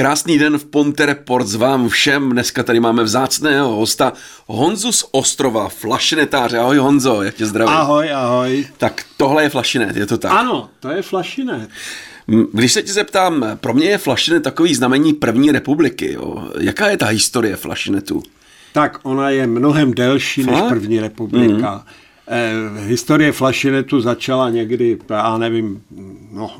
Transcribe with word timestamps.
Krásný 0.00 0.38
den 0.38 0.58
v 0.58 0.64
Ponte 0.64 1.06
Reports 1.06 1.54
vám 1.54 1.88
všem. 1.88 2.30
Dneska 2.30 2.62
tady 2.62 2.80
máme 2.80 3.02
vzácného 3.02 3.76
hosta 3.76 4.12
Honzu 4.46 4.92
z 4.92 5.04
Ostrova, 5.10 5.68
flašinetáře. 5.68 6.58
Ahoj 6.58 6.76
Honzo, 6.76 7.22
jak 7.22 7.34
tě 7.34 7.46
zdravím. 7.46 7.74
Ahoj, 7.74 8.12
ahoj. 8.12 8.66
Tak 8.78 9.04
tohle 9.16 9.42
je 9.42 9.48
flašinet, 9.48 9.96
je 9.96 10.06
to 10.06 10.18
tak? 10.18 10.32
Ano, 10.32 10.68
to 10.80 10.90
je 10.90 11.02
flašinet. 11.02 11.70
Když 12.52 12.72
se 12.72 12.82
ti 12.82 12.92
zeptám, 12.92 13.46
pro 13.54 13.74
mě 13.74 13.86
je 13.86 13.98
flašinet 13.98 14.42
takový 14.42 14.74
znamení 14.74 15.12
první 15.12 15.52
republiky. 15.52 16.12
Jo. 16.12 16.48
Jaká 16.58 16.88
je 16.88 16.96
ta 16.96 17.06
historie 17.06 17.56
flašinetu? 17.56 18.22
Tak 18.72 18.98
ona 19.02 19.30
je 19.30 19.46
mnohem 19.46 19.94
delší 19.94 20.42
Fakt? 20.42 20.54
než 20.54 20.62
první 20.68 21.00
republika. 21.00 21.74
Mm. 21.74 21.80
Eh, 22.26 22.86
historie 22.86 23.32
flašinetu 23.32 24.00
začala 24.00 24.50
někdy, 24.50 24.98
já 25.10 25.38
nevím, 25.38 25.82
no, 26.32 26.50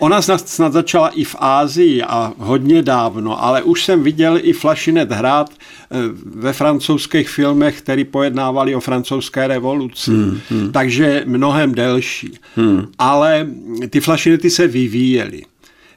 Ona 0.00 0.22
snad 0.22 0.72
začala 0.72 1.08
i 1.08 1.24
v 1.24 1.36
Ázii 1.38 2.02
a 2.02 2.32
hodně 2.38 2.82
dávno, 2.82 3.44
ale 3.44 3.62
už 3.62 3.84
jsem 3.84 4.02
viděl 4.02 4.38
i 4.42 4.52
flašinet 4.52 5.12
hrát 5.12 5.50
eh, 5.50 5.96
ve 6.24 6.52
francouzských 6.52 7.28
filmech, 7.28 7.78
který 7.78 8.04
pojednávali 8.04 8.74
o 8.74 8.80
francouzské 8.80 9.46
revoluci. 9.46 10.10
Hmm, 10.10 10.40
hmm. 10.50 10.72
Takže 10.72 11.22
mnohem 11.26 11.74
delší. 11.74 12.38
Hmm. 12.56 12.86
Ale 12.98 13.46
ty 13.90 14.00
flašinety 14.00 14.50
se 14.50 14.66
vyvíjely. 14.66 15.42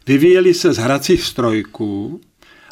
Vyvíjely 0.07 0.53
se 0.53 0.73
z 0.73 0.77
hracích 0.77 1.23
strojků 1.23 2.21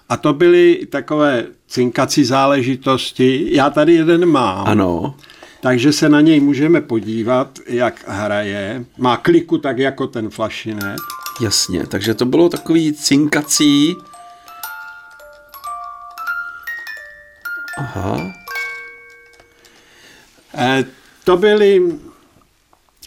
a 0.09 0.17
to 0.17 0.33
byly 0.33 0.87
takové 0.89 1.45
cinkací 1.67 2.23
záležitosti. 2.23 3.47
Já 3.51 3.69
tady 3.69 3.93
jeden 3.93 4.25
mám. 4.25 4.67
Ano. 4.67 5.15
Takže 5.61 5.93
se 5.93 6.09
na 6.09 6.21
něj 6.21 6.39
můžeme 6.39 6.81
podívat, 6.81 7.59
jak 7.67 8.03
hraje. 8.07 8.85
Má 8.97 9.17
kliku 9.17 9.57
tak 9.57 9.77
jako 9.77 10.07
ten 10.07 10.29
flašinet. 10.29 10.99
Jasně, 11.41 11.87
takže 11.87 12.13
to 12.13 12.25
bylo 12.25 12.49
takový 12.49 12.93
cinkací. 12.93 13.95
Aha. 17.77 18.33
E, 20.57 20.85
to 21.23 21.37
byly 21.37 21.81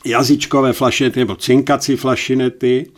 jazyčkové 0.05 0.73
flašinety 0.73 1.21
nebo 1.21 1.37
cinkací 1.37 1.97
flašinety, 1.97 2.91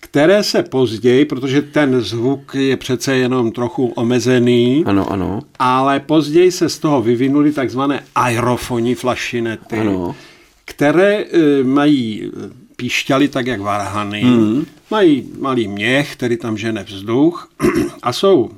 které 0.00 0.42
se 0.42 0.62
později, 0.62 1.24
protože 1.24 1.62
ten 1.62 2.00
zvuk 2.00 2.54
je 2.54 2.76
přece 2.76 3.16
jenom 3.16 3.52
trochu 3.52 3.86
omezený, 3.86 4.84
ano, 4.86 5.12
ano. 5.12 5.40
ale 5.58 6.00
později 6.00 6.52
se 6.52 6.68
z 6.68 6.78
toho 6.78 7.02
vyvinuly 7.02 7.52
takzvané 7.52 8.02
aerofonní 8.14 8.94
flašinety, 8.94 9.76
ano. 9.78 10.16
které 10.64 11.14
e, 11.14 11.64
mají 11.64 12.32
píšťaly 12.76 13.28
tak 13.28 13.46
jak 13.46 13.60
varhany, 13.60 14.24
mm. 14.24 14.66
Mají 14.90 15.32
malý 15.38 15.68
měch, 15.68 16.12
který 16.12 16.36
tam 16.36 16.56
žene 16.56 16.84
vzduch 16.84 17.48
a 18.02 18.12
jsou 18.12 18.50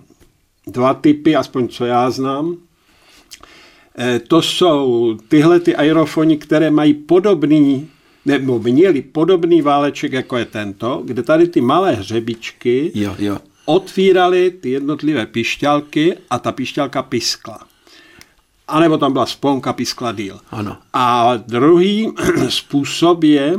dva 0.66 0.94
typy, 0.94 1.36
aspoň 1.36 1.68
co 1.68 1.84
já 1.84 2.10
znám. 2.10 2.56
E, 3.98 4.18
to 4.18 4.42
jsou 4.42 5.14
tyhle 5.28 5.60
ty 5.60 5.76
aerofony, 5.76 6.36
které 6.36 6.70
mají 6.70 6.94
podobný 6.94 7.88
nebo 8.28 8.58
měli 8.58 9.02
podobný 9.02 9.62
váleček, 9.62 10.12
jako 10.12 10.36
je 10.36 10.44
tento, 10.44 11.02
kde 11.04 11.22
tady 11.22 11.48
ty 11.48 11.60
malé 11.60 11.92
hřebičky 11.92 12.92
jo, 12.94 13.14
jo. 13.18 13.38
otvíraly 13.64 14.50
ty 14.50 14.70
jednotlivé 14.70 15.26
pišťalky 15.26 16.16
a 16.30 16.38
ta 16.38 16.52
pišťalka 16.52 17.02
piskla. 17.02 17.58
A 18.68 18.80
nebo 18.80 18.98
tam 18.98 19.12
byla 19.12 19.26
sponka, 19.26 19.72
piskla 19.72 20.12
díl. 20.12 20.40
Ano. 20.50 20.76
A 20.92 21.36
druhý 21.36 22.12
způsob 22.48 23.24
je, 23.24 23.56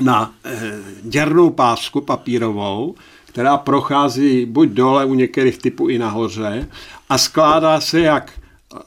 na 0.00 0.32
eh, 0.44 0.72
děrnou 1.02 1.50
pásku 1.50 2.00
papírovou, 2.00 2.94
která 3.26 3.56
prochází 3.56 4.46
buď 4.46 4.68
dole 4.68 5.04
u 5.04 5.14
některých 5.14 5.58
typů 5.58 5.88
i 5.88 5.98
nahoře 5.98 6.68
a 7.08 7.18
skládá 7.18 7.80
se 7.80 8.00
jak 8.00 8.32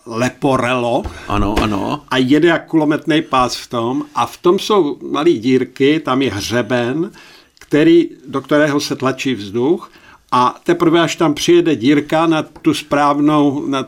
leporelo. 0.05 1.03
Ano, 1.27 1.55
ano. 1.61 2.01
A 2.09 2.17
jede 2.17 2.47
jak 2.47 2.67
kulometný 2.67 3.21
pás 3.21 3.55
v 3.55 3.67
tom. 3.67 4.05
A 4.15 4.25
v 4.25 4.37
tom 4.37 4.59
jsou 4.59 4.97
malé 5.11 5.31
dírky, 5.31 5.99
tam 5.99 6.21
je 6.21 6.31
hřeben, 6.31 7.11
který, 7.59 8.09
do 8.27 8.41
kterého 8.41 8.79
se 8.79 8.95
tlačí 8.95 9.35
vzduch 9.35 9.91
a 10.31 10.59
teprve 10.63 11.01
až 11.01 11.15
tam 11.15 11.33
přijede 11.33 11.75
dírka 11.75 12.27
na 12.27 12.43
tu 12.43 12.73
správnou, 12.73 13.67
na 13.67 13.87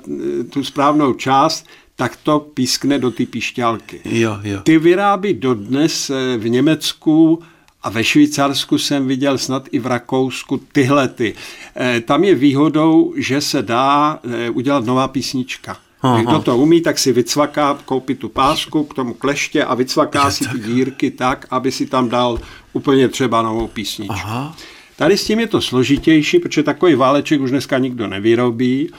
tu 0.50 0.64
správnou 0.64 1.14
část, 1.14 1.66
tak 1.96 2.16
to 2.16 2.40
pískne 2.40 3.00
do 3.00 3.12
ty 3.12 3.26
pišťalky. 3.26 4.02
Jo, 4.06 4.40
jo. 4.44 4.62
Ty 4.64 4.78
vyrábí 4.78 5.34
dodnes 5.34 6.10
eh, 6.10 6.38
v 6.38 6.50
Německu 6.50 7.40
a 7.84 7.90
ve 7.90 8.04
Švýcarsku 8.04 8.78
jsem 8.78 9.08
viděl 9.08 9.38
snad 9.38 9.68
i 9.72 9.80
v 9.80 9.88
Rakousku 9.88 10.62
tyhle 10.72 11.08
ty. 11.08 11.36
Eh, 11.76 12.02
tam 12.02 12.24
je 12.24 12.36
výhodou, 12.36 13.14
že 13.18 13.42
se 13.42 13.62
dá 13.62 14.20
eh, 14.24 14.50
udělat 14.50 14.86
nová 14.86 15.08
písnička. 15.08 15.78
Aha. 16.02 16.22
Kdo 16.22 16.40
to 16.40 16.58
umí, 16.58 16.82
tak 16.82 17.00
si 17.00 17.12
vycvaká, 17.12 17.80
koupí 17.86 18.16
tu 18.16 18.30
pásku 18.30 18.84
k 18.84 18.94
tomu 18.94 19.14
kleště 19.14 19.64
a 19.64 19.76
vycvaká 19.76 20.32
si 20.32 20.48
ty 20.48 20.60
dírky 20.60 21.12
tak, 21.12 21.46
aby 21.50 21.72
si 21.72 21.86
tam 21.86 22.10
dal 22.10 22.40
úplně 22.74 23.08
třeba 23.08 23.42
novou 23.42 23.68
písničku. 23.68 24.14
Aha. 24.14 24.56
Tady 24.96 25.18
s 25.18 25.26
tím 25.26 25.40
je 25.40 25.48
to 25.48 25.62
složitější, 25.62 26.40
protože 26.40 26.64
takový 26.64 26.96
váleček 26.96 27.42
už 27.42 27.52
dneska 27.52 27.78
nikdo 27.78 28.08
nevyrobí. 28.08 28.90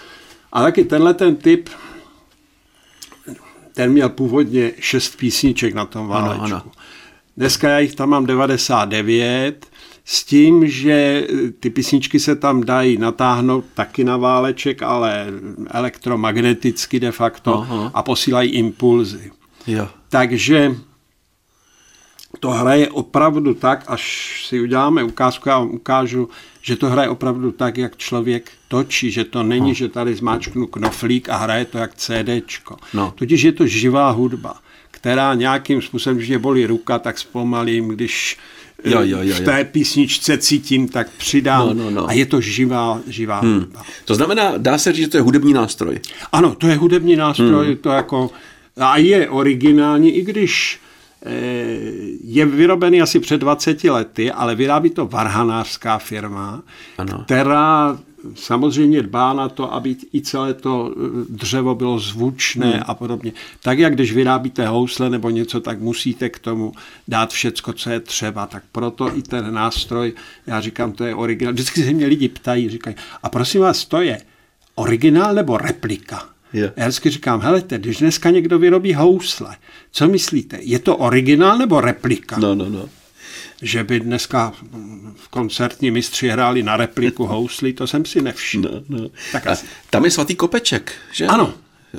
A 0.53 0.63
taky 0.63 0.85
tenhle 0.85 1.15
ten 1.15 1.37
typ 1.37 1.69
ten 3.75 3.93
měl 3.93 4.09
původně 4.09 4.73
šest 4.81 5.17
písniček 5.17 5.75
na 5.75 5.85
tom 5.85 6.07
válečku. 6.07 6.45
Ano, 6.45 6.57
ano. 6.57 6.73
Dneska 7.37 7.69
já 7.69 7.79
jich 7.79 7.95
tam 7.95 8.09
mám 8.09 8.27
99, 8.27 9.67
s 10.05 10.25
tím, 10.25 10.69
že 10.69 11.27
ty 11.61 11.71
písničky 11.71 12.21
se 12.21 12.37
tam 12.37 12.65
dají 12.65 12.99
natáhnout 12.99 13.65
taky 13.75 14.05
na 14.05 14.17
váleček, 14.17 14.83
ale 14.83 15.27
elektromagneticky 15.71 17.01
de 17.01 17.13
facto 17.13 17.55
Aha. 17.55 17.91
a 17.95 18.03
posílají 18.03 18.51
impulzy. 18.51 19.33
Jo. 19.67 19.89
Takže 20.09 20.75
to 22.45 22.51
hraje 22.51 22.89
opravdu 22.91 23.55
tak, 23.55 23.85
až 23.87 24.45
si 24.49 24.61
uděláme 24.61 25.05
ukázku, 25.05 25.49
já 25.49 25.59
vám 25.59 25.71
ukážu, 25.71 26.29
že 26.63 26.77
to 26.77 26.91
hraje 26.91 27.09
opravdu 27.09 27.53
tak, 27.53 27.79
jak 27.79 27.97
člověk 27.97 28.51
točí, 28.69 29.11
že 29.11 29.25
to 29.25 29.43
není, 29.43 29.69
no. 29.69 29.75
že 29.75 29.89
tady 29.89 30.15
zmáčknu 30.15 30.67
knoflík 30.67 31.29
a 31.29 31.37
hraje 31.37 31.65
to 31.65 31.79
jak 31.79 31.95
CDčko. 31.95 32.77
No. 32.95 33.13
Totiž 33.17 33.43
je 33.43 33.53
to 33.53 33.67
živá 33.67 34.11
hudba, 34.11 34.55
která 34.91 35.35
nějakým 35.35 35.83
způsobem, 35.83 36.17
když 36.17 36.29
mě 36.29 36.39
bolí 36.39 36.67
ruka, 36.67 36.99
tak 36.99 37.19
zpomalím, 37.19 37.89
když 37.89 38.39
jo, 38.85 39.01
jo, 39.03 39.19
jo, 39.23 39.35
v 39.35 39.41
té 39.41 39.65
písničce 39.65 40.39
cítím, 40.39 40.89
tak 40.89 41.11
přidám. 41.11 41.69
No, 41.69 41.75
no, 41.75 41.91
no. 41.91 42.09
A 42.09 42.13
je 42.13 42.27
to 42.27 42.41
živá, 42.41 43.01
živá 43.07 43.41
hmm. 43.41 43.55
hudba. 43.55 43.83
To 44.05 44.15
znamená, 44.15 44.53
dá 44.57 44.79
se 44.79 44.93
říct, 44.93 45.05
že 45.05 45.11
to 45.11 45.17
je 45.17 45.23
hudební 45.23 45.53
nástroj. 45.53 46.01
Ano, 46.33 46.55
to 46.55 46.67
je 46.67 46.77
hudební 46.77 47.17
nástroj, 47.17 47.67
hmm. 47.67 47.77
to 47.77 47.89
jako 47.89 48.31
a 48.77 48.97
je 48.97 49.29
originální, 49.29 50.11
i 50.11 50.23
když 50.23 50.81
je 52.25 52.47
vyrobený 52.47 53.03
asi 53.03 53.21
před 53.21 53.39
20 53.39 53.85
lety, 53.85 54.33
ale 54.33 54.55
vyrábí 54.55 54.91
to 54.91 55.07
varhanářská 55.07 55.99
firma, 55.99 56.63
ano. 56.99 57.23
která 57.25 57.99
samozřejmě 58.35 59.03
dbá 59.03 59.33
na 59.33 59.49
to, 59.49 59.73
aby 59.73 59.97
i 60.15 60.21
celé 60.21 60.55
to 60.55 60.95
eh, 60.97 61.01
dřevo 61.29 61.75
bylo 61.75 61.99
zvučné 61.99 62.71
hmm. 62.71 62.83
a 62.87 62.95
podobně. 62.95 63.33
Tak 63.63 63.79
jak 63.79 63.95
když 63.95 64.13
vyrábíte 64.13 64.67
housle 64.67 65.11
nebo 65.11 65.31
něco, 65.31 65.61
tak 65.61 65.81
musíte 65.81 66.29
k 66.29 66.39
tomu 66.39 66.73
dát 67.09 67.33
všecko, 67.33 67.73
co 67.73 67.91
je 67.91 68.01
třeba. 68.01 68.47
Tak 68.47 68.63
proto 68.73 69.17
i 69.17 69.23
ten 69.23 69.55
nástroj, 69.55 70.13
já 70.47 70.61
říkám, 70.61 70.93
to 70.93 71.05
je 71.05 71.15
originál. 71.15 71.53
Vždycky 71.53 71.85
se 71.85 71.93
mě 71.93 72.07
lidi 72.07 72.29
ptají, 72.29 72.69
říkají, 72.69 72.97
a 73.23 73.29
prosím 73.29 73.61
vás, 73.61 73.85
to 73.85 74.01
je 74.01 74.21
originál 74.75 75.35
nebo 75.35 75.59
replika? 75.59 76.34
Yeah. 76.55 76.73
Já 76.77 76.85
vždycky 76.87 77.11
říkám, 77.11 77.41
hele, 77.41 77.63
když 77.69 77.97
dneska 77.97 78.31
někdo 78.31 78.59
vyrobí 78.59 78.95
housle, 78.95 79.57
co 79.91 80.09
myslíte, 80.09 80.59
je 80.61 80.79
to 80.79 80.97
originál 80.97 81.59
nebo 81.59 81.81
replika? 81.81 82.39
No, 82.39 82.55
no, 82.55 82.69
no. 82.69 82.89
Že 83.63 83.85
by 83.85 84.01
dneska 84.01 84.53
v 85.17 85.29
koncertní 85.29 85.91
mistři 85.91 86.29
hráli 86.29 86.63
na 86.63 86.77
repliku 86.77 87.27
houslí, 87.27 87.73
to 87.73 87.87
jsem 87.87 88.05
si 88.05 88.23
nevšiml. 88.23 88.85
No, 88.89 88.99
no. 88.99 89.11
Tak 89.33 89.47
asi. 89.47 89.67
tam 89.91 90.05
je 90.05 90.11
svatý 90.11 90.35
kopeček, 90.35 90.93
že? 91.13 91.27
Ano. 91.27 91.55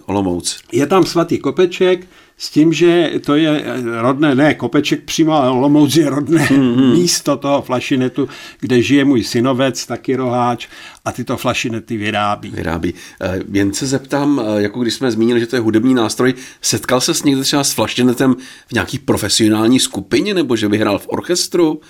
Olomouc. 0.05 0.59
Je 0.71 0.87
tam 0.87 1.05
svatý 1.05 1.37
kopeček, 1.37 2.07
s 2.37 2.49
tím, 2.49 2.73
že 2.73 3.11
to 3.25 3.35
je 3.35 3.63
rodné, 4.01 4.35
ne 4.35 4.53
Kopeček 4.53 5.03
přímo, 5.03 5.33
ale 5.33 5.49
Olomouc 5.49 5.95
je 5.95 6.09
rodné 6.09 6.45
mm-hmm. 6.45 6.93
místo 6.93 7.37
toho 7.37 7.61
flašinetu, 7.61 8.29
kde 8.59 8.81
žije 8.81 9.05
můj 9.05 9.23
synovec, 9.23 9.85
taky 9.85 10.15
roháč 10.15 10.67
a 11.05 11.11
tyto 11.11 11.37
flašinety 11.37 11.97
vyrábí. 11.97 12.49
Vyrábí. 12.49 12.93
Eh, 13.21 13.39
jen 13.51 13.73
se 13.73 13.87
zeptám, 13.87 14.41
eh, 14.45 14.61
jako 14.61 14.79
když 14.79 14.93
jsme 14.93 15.11
zmínili, 15.11 15.39
že 15.39 15.47
to 15.47 15.55
je 15.55 15.59
hudební 15.59 15.93
nástroj, 15.93 16.33
setkal 16.61 17.01
se 17.01 17.13
s 17.13 17.23
někdy 17.23 17.41
třeba 17.41 17.63
s 17.63 17.71
flašinetem 17.71 18.35
v 18.67 18.71
nějaký 18.71 18.99
profesionální 18.99 19.79
skupině, 19.79 20.33
nebo 20.33 20.55
že 20.55 20.67
vyhrál 20.67 20.99
v 20.99 21.07
orchestru? 21.07 21.81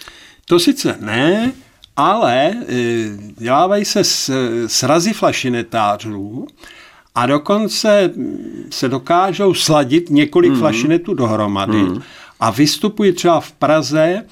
To 0.46 0.60
sice 0.60 0.98
ne, 1.00 1.52
ale 1.96 2.54
eh, 2.68 3.34
dělávají 3.38 3.86
se 3.86 4.04
srazy 4.68 5.14
flašinetářů, 5.14 6.48
a 7.16 7.26
dokonce 7.26 8.12
se 8.70 8.90
dokážou 8.90 9.54
sladit 9.54 10.10
několik 10.10 10.52
mm. 10.52 10.60
flašinetů 10.60 11.14
dohromady 11.14 11.78
mm. 11.78 12.02
a 12.40 12.52
vystupují 12.52 13.12
třeba 13.12 13.40
v 13.40 13.52
Praze 13.52 14.24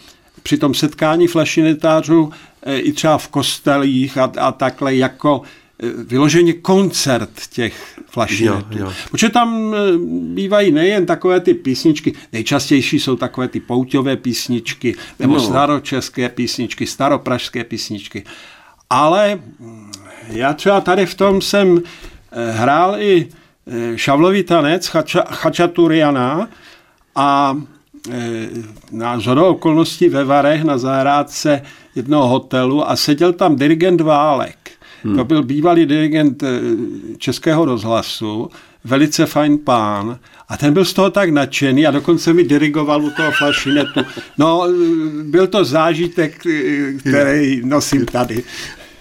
při 0.43 0.57
tom 0.57 0.73
setkání 0.73 1.27
flašinetářů 1.27 2.31
i 2.75 2.91
třeba 2.91 3.17
v 3.17 3.27
kostelích 3.27 4.17
a, 4.17 4.31
a 4.39 4.51
takhle 4.51 4.95
jako 4.95 5.41
vyloženě 6.07 6.53
koncert 6.53 7.29
těch 7.49 7.99
flašinetů. 8.09 8.77
Jo, 8.77 8.85
jo. 8.85 8.93
Protože 9.11 9.29
tam 9.29 9.75
bývají 10.33 10.71
nejen 10.71 11.05
takové 11.05 11.39
ty 11.39 11.53
písničky, 11.53 12.13
nejčastější 12.33 12.99
jsou 12.99 13.15
takové 13.15 13.47
ty 13.47 13.59
pouťové 13.59 14.15
písničky, 14.15 14.95
nebo 15.19 15.33
no. 15.33 15.39
staročeské 15.39 16.29
písničky, 16.29 16.87
staropražské 16.87 17.63
písničky. 17.63 18.23
Ale 18.89 19.39
já 20.27 20.53
třeba 20.53 20.81
tady 20.81 21.05
v 21.05 21.15
tom 21.15 21.41
jsem 21.41 21.81
hrál 22.51 23.01
i 23.01 23.29
šavlový 23.95 24.43
tanec 24.43 24.87
Chača, 24.87 25.23
Chačaturiana 25.23 26.49
a 27.15 27.57
e, 28.11 28.47
na 28.91 29.19
zhodou 29.19 29.45
okolností 29.45 30.09
ve 30.09 30.23
Varech 30.23 30.63
na 30.63 30.77
zahrádce 30.77 31.61
jednoho 31.95 32.27
hotelu 32.27 32.89
a 32.89 32.95
seděl 32.95 33.33
tam 33.33 33.55
dirigent 33.55 34.01
Válek. 34.01 34.71
Hmm. 35.03 35.15
To 35.15 35.23
byl 35.23 35.43
bývalý 35.43 35.85
dirigent 35.85 36.43
e, 36.43 36.47
Českého 37.17 37.65
rozhlasu, 37.65 38.49
velice 38.83 39.25
fajn 39.25 39.57
pán 39.57 40.19
a 40.49 40.57
ten 40.57 40.73
byl 40.73 40.85
z 40.85 40.93
toho 40.93 41.09
tak 41.09 41.29
nadšený 41.29 41.87
a 41.87 41.91
dokonce 41.91 42.33
mi 42.33 42.43
dirigoval 42.43 43.03
u 43.03 43.09
toho 43.09 43.31
flašinetu. 43.31 43.99
No, 44.37 44.67
byl 45.23 45.47
to 45.47 45.63
zážitek, 45.63 46.43
který 46.99 47.61
nosím 47.65 48.05
tady. 48.05 48.43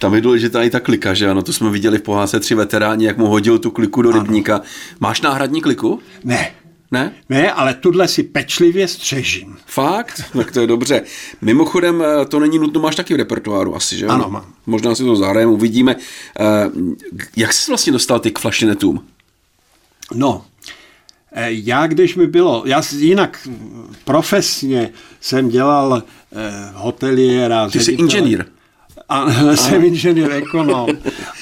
Tam 0.03 0.15
je 0.15 0.21
důležitá 0.21 0.63
i 0.63 0.71
ta 0.71 0.81
klika, 0.81 1.15
že 1.15 1.31
ano, 1.31 1.43
to 1.43 1.53
jsme 1.53 1.71
viděli 1.71 1.99
v 1.99 2.03
pohádce 2.03 2.41
tři 2.41 2.55
veteráni, 2.55 3.05
jak 3.05 3.19
mu 3.19 3.27
hodil 3.27 3.59
tu 3.59 3.71
kliku 3.71 4.03
do 4.03 4.11
ano. 4.11 4.23
rybníka. 4.23 4.61
Máš 5.01 5.21
náhradní 5.21 5.61
kliku? 5.61 6.01
Ne. 6.25 6.51
Ne? 6.91 7.13
Ne, 7.29 7.53
ale 7.53 7.75
tuhle 7.75 8.09
si 8.09 8.23
pečlivě 8.23 8.89
střežím. 8.89 9.57
Fakt? 9.67 10.23
Tak 10.33 10.53
to 10.53 10.61
je 10.61 10.67
dobře. 10.67 11.03
Mimochodem, 11.43 12.03
eh, 12.03 12.25
to 12.25 12.41
není 12.41 12.59
nutno, 12.59 12.81
máš 12.81 12.97
taky 12.97 13.15
v 13.15 13.17
repertoáru 13.17 13.77
asi, 13.77 13.97
že? 13.97 14.07
Ano, 14.07 14.29
mám. 14.31 14.47
Možná 14.67 14.95
si 14.95 15.03
to 15.03 15.17
zároveň 15.17 15.49
uvidíme. 15.49 15.97
Eh, 16.41 16.71
jak 17.37 17.53
jsi 17.53 17.71
vlastně 17.71 17.93
dostal 17.93 18.21
ty 18.21 18.31
k 18.31 18.39
flašinetům? 18.39 19.05
No, 20.15 20.45
eh, 21.33 21.47
já 21.51 21.87
když 21.87 22.17
mi 22.17 22.27
bylo, 22.27 22.63
já 22.67 22.83
jinak 22.97 23.49
profesně 24.05 24.91
jsem 25.21 25.49
dělal 25.49 26.03
hoteliéra. 26.75 27.71
Ty 27.71 27.81
jsi 27.81 27.93
inženýr. 27.93 28.45
A, 29.13 29.27
jsem 29.57 29.85
inženýr 29.85 30.33
ekonom. 30.33 30.89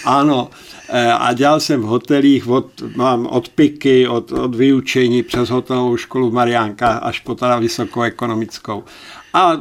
Ano. 0.05 0.51
E, 0.89 1.13
a 1.13 1.33
dělal 1.33 1.61
jsem 1.61 1.81
v 1.81 1.85
hotelích 1.85 2.49
od, 2.49 2.67
mám 2.97 3.27
od 3.27 3.49
piky, 3.49 4.09
od, 4.09 4.33
od 4.33 4.55
vyučení 4.55 5.23
přes 5.23 5.51
hotelovou 5.51 5.97
školu 5.97 6.31
Mariánka 6.31 6.89
až 6.89 7.21
po 7.21 7.35
teda 7.35 7.59
vysokou 7.59 8.03
ekonomickou. 8.03 8.85
A 9.33 9.53
e, 9.53 9.59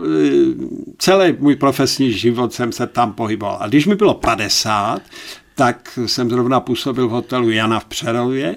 celý 0.97 1.35
můj 1.39 1.55
profesní 1.55 2.11
život 2.11 2.53
jsem 2.53 2.71
se 2.71 2.87
tam 2.87 3.13
pohyboval. 3.13 3.57
A 3.61 3.67
když 3.67 3.85
mi 3.85 3.95
bylo 3.95 4.13
50, 4.13 5.01
tak 5.55 5.99
jsem 6.05 6.29
zrovna 6.29 6.59
působil 6.59 7.07
v 7.07 7.11
hotelu 7.11 7.49
Jana 7.49 7.79
v 7.79 7.85
Přerově 7.85 8.55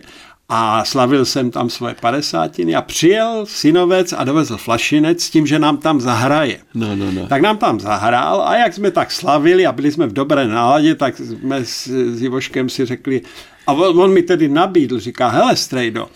a 0.55 0.85
slavil 0.85 1.25
jsem 1.25 1.51
tam 1.51 1.71
svoje 1.71 1.95
padesátiny 2.01 2.75
a 2.75 2.83
přijel 2.83 3.45
synovec 3.47 4.13
a 4.13 4.25
dovezl 4.25 4.57
flašinec 4.57 5.23
s 5.23 5.31
tím, 5.31 5.47
že 5.47 5.59
nám 5.59 5.77
tam 5.77 6.01
zahraje. 6.01 6.59
No, 6.75 6.97
no, 6.97 7.13
no. 7.13 7.27
Tak 7.27 7.43
nám 7.43 7.59
tam 7.59 7.81
zahrál 7.81 8.43
a 8.43 8.57
jak 8.57 8.75
jsme 8.75 8.91
tak 8.91 9.13
slavili 9.13 9.67
a 9.67 9.73
byli 9.73 9.93
jsme 9.93 10.07
v 10.07 10.13
dobré 10.13 10.49
náladě, 10.49 10.95
tak 10.95 11.17
jsme 11.19 11.65
s, 11.65 11.87
s 11.87 12.23
Ivoškem 12.23 12.69
si 12.69 12.85
řekli, 12.85 13.23
a 13.67 13.73
on, 13.73 14.01
on 14.01 14.13
mi 14.13 14.23
tedy 14.23 14.49
nabídl, 14.49 15.01
říká, 15.01 15.29
hele 15.29 15.57
Strejdo, 15.57 16.09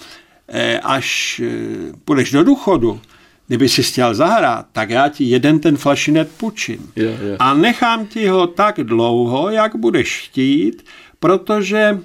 eh, 0.48 0.80
až 0.80 1.40
eh, 1.44 1.92
půjdeš 2.04 2.30
do 2.30 2.44
důchodu, 2.44 3.00
kdyby 3.46 3.68
si 3.68 3.82
chtěl 3.82 4.14
zahrát, 4.14 4.66
tak 4.72 4.90
já 4.90 5.08
ti 5.08 5.24
jeden 5.24 5.58
ten 5.58 5.76
flašinet 5.76 6.30
půjčím. 6.36 6.90
Yeah, 6.96 7.22
yeah. 7.22 7.36
A 7.38 7.54
nechám 7.54 8.06
ti 8.06 8.26
ho 8.26 8.46
tak 8.46 8.76
dlouho, 8.76 9.50
jak 9.50 9.76
budeš 9.76 10.28
chtít, 10.28 10.84
protože 11.20 11.98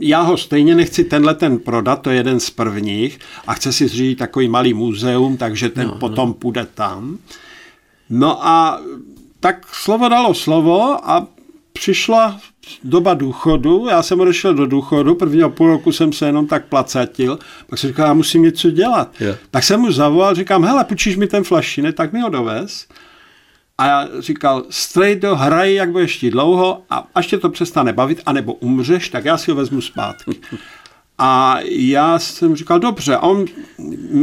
já 0.00 0.20
ho 0.20 0.36
stejně 0.36 0.74
nechci 0.74 1.04
tenhle 1.04 1.34
ten 1.34 1.58
prodat, 1.58 2.02
to 2.02 2.10
je 2.10 2.16
jeden 2.16 2.40
z 2.40 2.50
prvních 2.50 3.18
a 3.46 3.54
chce 3.54 3.72
si 3.72 3.88
zřídit 3.88 4.18
takový 4.18 4.48
malý 4.48 4.74
muzeum, 4.74 5.36
takže 5.36 5.68
ten 5.68 5.86
no, 5.86 5.94
potom 5.94 6.28
no. 6.28 6.34
půjde 6.34 6.66
tam. 6.74 7.18
No 8.10 8.46
a 8.46 8.80
tak 9.40 9.66
slovo 9.74 10.08
dalo 10.08 10.34
slovo 10.34 11.10
a 11.10 11.26
přišla 11.72 12.40
doba 12.84 13.14
důchodu, 13.14 13.86
já 13.90 14.02
jsem 14.02 14.20
odešel 14.20 14.54
do 14.54 14.66
důchodu, 14.66 15.14
prvního 15.14 15.50
půl 15.50 15.66
roku 15.66 15.92
jsem 15.92 16.12
se 16.12 16.26
jenom 16.26 16.46
tak 16.46 16.66
placatil, 16.66 17.38
pak 17.66 17.78
jsem 17.78 17.90
říkal, 17.90 18.06
já 18.06 18.14
musím 18.14 18.42
něco 18.42 18.70
dělat. 18.70 19.20
Yeah. 19.20 19.38
Tak 19.50 19.64
jsem 19.64 19.80
mu 19.80 19.92
zavolal, 19.92 20.34
říkám, 20.34 20.64
hele, 20.64 20.84
půjčíš 20.84 21.16
mi 21.16 21.26
ten 21.26 21.44
flašine, 21.44 21.92
tak 21.92 22.12
mi 22.12 22.20
ho 22.20 22.28
dovez. 22.28 22.86
A 23.80 23.86
já 23.86 24.08
říkal, 24.18 24.64
Strejdo, 24.70 25.36
hraj, 25.36 25.74
jak 25.74 25.90
budeš 25.90 26.16
ti 26.16 26.30
dlouho 26.30 26.82
a 26.90 27.08
až 27.14 27.26
tě 27.26 27.38
to 27.38 27.50
přestane 27.50 27.92
bavit, 27.92 28.20
anebo 28.26 28.54
umřeš, 28.54 29.08
tak 29.08 29.24
já 29.24 29.38
si 29.38 29.50
ho 29.50 29.56
vezmu 29.56 29.80
zpátky. 29.80 30.30
A 31.18 31.58
já 31.64 32.18
jsem 32.18 32.56
říkal, 32.56 32.78
dobře, 32.78 33.16
a 33.16 33.20
on, 33.20 33.44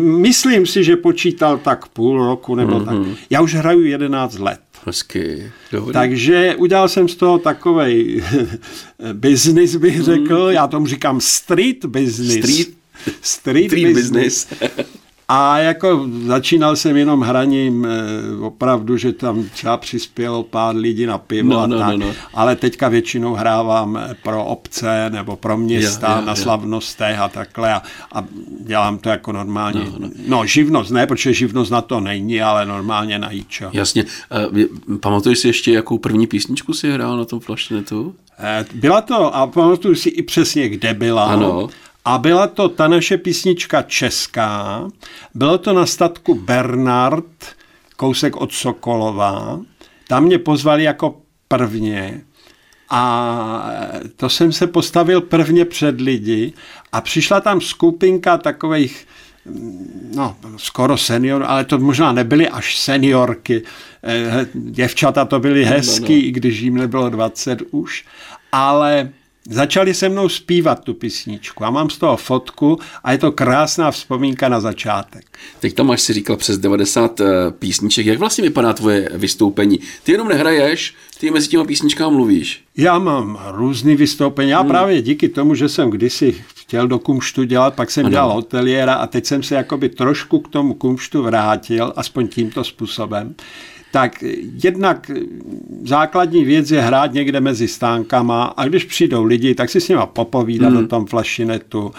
myslím 0.02 0.66
si, 0.66 0.84
že 0.84 0.96
počítal 0.96 1.58
tak 1.58 1.88
půl 1.88 2.26
roku 2.26 2.56
nebo 2.56 2.80
mm-hmm. 2.80 2.86
tak. 2.86 2.96
Mhm. 2.96 3.16
Já 3.30 3.42
už 3.42 3.54
hraju 3.56 3.84
11 3.84 4.40
let. 4.40 4.60
Hezky, 4.86 5.52
dobrý. 5.72 5.94
Takže 5.94 6.56
udělal 6.56 6.90
jsem 6.90 7.08
z 7.08 7.16
toho 7.16 7.38
takový 7.38 8.24
business, 9.14 9.76
bych 9.76 10.02
řekl. 10.02 10.46
Mm. 10.46 10.54
Já 10.54 10.68
tomu 10.68 10.88
říkám 10.88 11.22
street 11.22 11.86
business. 11.86 12.38
Street, 12.38 12.78
street, 13.22 13.72
street 13.72 13.94
business. 13.94 14.46
business. 14.46 14.48
A 15.30 15.60
jako 15.60 16.08
začínal 16.26 16.76
jsem 16.76 16.98
jenom 16.98 17.22
hraním 17.22 17.86
eh, 17.86 18.40
opravdu, 18.40 18.98
že 18.98 19.14
tam 19.14 19.44
třeba 19.44 19.78
přispělo 19.78 20.44
pár 20.44 20.76
lidí 20.76 21.06
na 21.06 21.18
pivo 21.18 21.50
no, 21.50 21.60
a 21.60 21.68
no, 21.68 21.80
tak, 21.80 21.98
no, 21.98 21.98
no. 21.98 22.14
ale 22.34 22.56
teďka 22.56 22.90
většinou 22.90 23.34
hrávám 23.34 23.98
eh, 23.98 24.16
pro 24.24 24.46
obce 24.46 25.10
nebo 25.10 25.36
pro 25.36 25.58
města 25.58 26.10
ja, 26.10 26.16
ja, 26.16 26.22
na 26.22 26.36
slavnostech 26.36 27.20
a 27.20 27.30
takhle 27.30 27.74
a, 27.74 27.82
a 28.14 28.24
dělám 28.60 28.98
to 28.98 29.10
jako 29.10 29.32
normálně. 29.32 29.80
No, 29.80 30.00
no. 30.00 30.10
no 30.28 30.46
živnost 30.46 30.92
ne, 30.92 31.08
protože 31.08 31.34
živnost 31.34 31.72
na 31.72 31.82
to 31.82 32.00
není, 32.00 32.42
ale 32.42 32.66
normálně 32.66 33.20
na 33.20 33.32
jíčo. 33.32 33.70
Jasně. 33.74 34.06
Uh, 34.50 34.98
pamatuješ 35.00 35.40
si 35.40 35.48
ještě, 35.48 35.72
jakou 35.72 35.98
první 35.98 36.28
písničku 36.28 36.74
si 36.74 36.92
hrál 36.92 37.18
na 37.18 37.26
tom 37.26 37.40
flašnetu? 37.40 38.16
Byla 38.74 39.02
to, 39.02 39.36
a 39.36 39.48
pamatuju 39.48 39.96
si 39.96 40.10
i 40.10 40.22
přesně, 40.22 40.70
kde 40.70 40.94
byla. 40.94 41.26
Ano. 41.26 41.70
A 42.08 42.18
byla 42.18 42.48
to 42.48 42.70
ta 42.70 42.88
naše 42.88 43.18
písnička 43.18 43.82
česká, 43.82 44.88
bylo 45.34 45.58
to 45.58 45.74
na 45.74 45.86
statku 45.86 46.36
Bernard, 46.36 47.26
kousek 47.96 48.36
od 48.36 48.54
Sokolova. 48.54 49.60
Tam 50.08 50.24
mě 50.24 50.40
pozvali 50.40 50.84
jako 50.84 51.22
prvně 51.48 52.22
a 52.90 53.70
to 54.16 54.30
jsem 54.30 54.52
se 54.52 54.68
postavil 54.68 55.22
prvně 55.22 55.66
před 55.66 56.02
lidi 56.02 56.54
a 56.92 57.02
přišla 57.02 57.42
tam 57.42 57.62
skupinka 57.62 58.38
takových 58.38 59.08
no, 60.16 60.36
skoro 60.58 60.98
senior, 60.98 61.44
ale 61.48 61.66
to 61.66 61.78
možná 61.78 62.12
nebyly 62.12 62.50
až 62.50 62.78
seniorky. 62.78 63.62
Eh, 64.04 64.48
děvčata 64.54 65.26
to 65.26 65.40
byly 65.40 65.66
hezký, 65.66 66.14
no, 66.14 66.22
no. 66.22 66.28
i 66.28 66.32
když 66.32 66.60
jim 66.60 66.78
nebylo 66.78 67.10
20 67.10 67.62
už, 67.72 68.06
ale 68.52 69.10
Začali 69.50 69.94
se 69.94 70.10
mnou 70.10 70.30
zpívat 70.30 70.84
tu 70.84 70.94
písničku 70.94 71.66
a 71.66 71.70
mám 71.70 71.90
z 71.90 71.98
toho 71.98 72.18
fotku 72.18 72.80
a 73.04 73.12
je 73.12 73.18
to 73.18 73.32
krásná 73.32 73.92
vzpomínka 73.92 74.50
na 74.50 74.60
začátek. 74.60 75.38
Teď 75.60 75.74
tam 75.74 75.88
máš 75.88 76.02
si 76.02 76.14
říkal 76.14 76.38
přes 76.38 76.58
90 76.58 77.22
eh, 77.22 77.26
písniček. 77.60 78.06
Jak 78.06 78.20
vlastně 78.20 78.42
vypadá 78.42 78.74
tvoje 78.74 79.10
vystoupení? 79.14 79.80
Ty 80.04 80.12
jenom 80.12 80.28
nehraješ, 80.28 80.96
ty 81.20 81.32
mezi 81.32 81.48
těma 81.48 81.64
písničkama 81.64 82.10
mluvíš. 82.10 82.64
Já 82.78 83.00
mám 83.00 83.40
různý 83.52 83.96
vystoupení. 83.96 84.50
Já 84.50 84.60
hmm. 84.60 84.70
právě 84.70 85.02
díky 85.02 85.30
tomu, 85.30 85.56
že 85.56 85.70
jsem 85.70 85.90
kdysi 85.90 86.36
chtěl 86.56 86.88
do 86.88 87.00
kumštu 87.00 87.44
dělat, 87.44 87.76
pak 87.76 87.92
jsem 87.92 88.06
ano. 88.06 88.12
dělal 88.12 88.34
hoteliéra 88.34 88.94
a 88.94 89.08
teď 89.08 89.26
jsem 89.26 89.44
se 89.44 89.56
jakoby 89.56 89.90
trošku 89.90 90.40
k 90.40 90.48
tomu 90.48 90.74
kumštu 90.74 91.24
vrátil, 91.24 91.94
aspoň 91.96 92.28
tímto 92.28 92.64
způsobem 92.64 93.36
tak 93.92 94.24
jednak 94.64 95.12
základní 95.84 96.46
věc 96.46 96.72
je 96.72 96.82
hrát 96.82 97.14
někde 97.14 97.40
mezi 97.40 97.68
stánkama 97.68 98.44
a 98.44 98.66
když 98.66 98.84
přijdou 98.84 99.24
lidi, 99.24 99.56
tak 99.56 99.70
si 99.70 99.82
s 99.82 99.90
nima 99.90 100.06
popovídat 100.06 100.74
hmm. 100.74 100.84
o 100.84 100.88
tom 100.88 101.06
flašinetu 101.06 101.92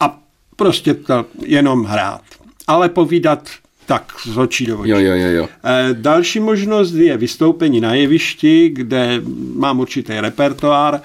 a 0.00 0.20
prostě 0.56 0.94
to 0.94 1.26
jenom 1.46 1.84
hrát. 1.84 2.22
Ale 2.66 2.88
povídat 2.88 3.48
tak 3.86 4.12
z 4.24 4.38
očí 4.38 4.66
do 4.66 4.78
očí. 4.78 4.90
Jo, 4.90 4.98
jo, 4.98 5.14
jo, 5.14 5.28
jo. 5.28 5.48
E, 5.64 5.94
další 5.94 6.40
možnost 6.40 6.92
je 6.92 7.16
vystoupení 7.16 7.80
na 7.80 7.94
jevišti, 7.94 8.68
kde 8.68 9.20
mám 9.54 9.80
určitý 9.80 10.12
repertoár, 10.20 11.00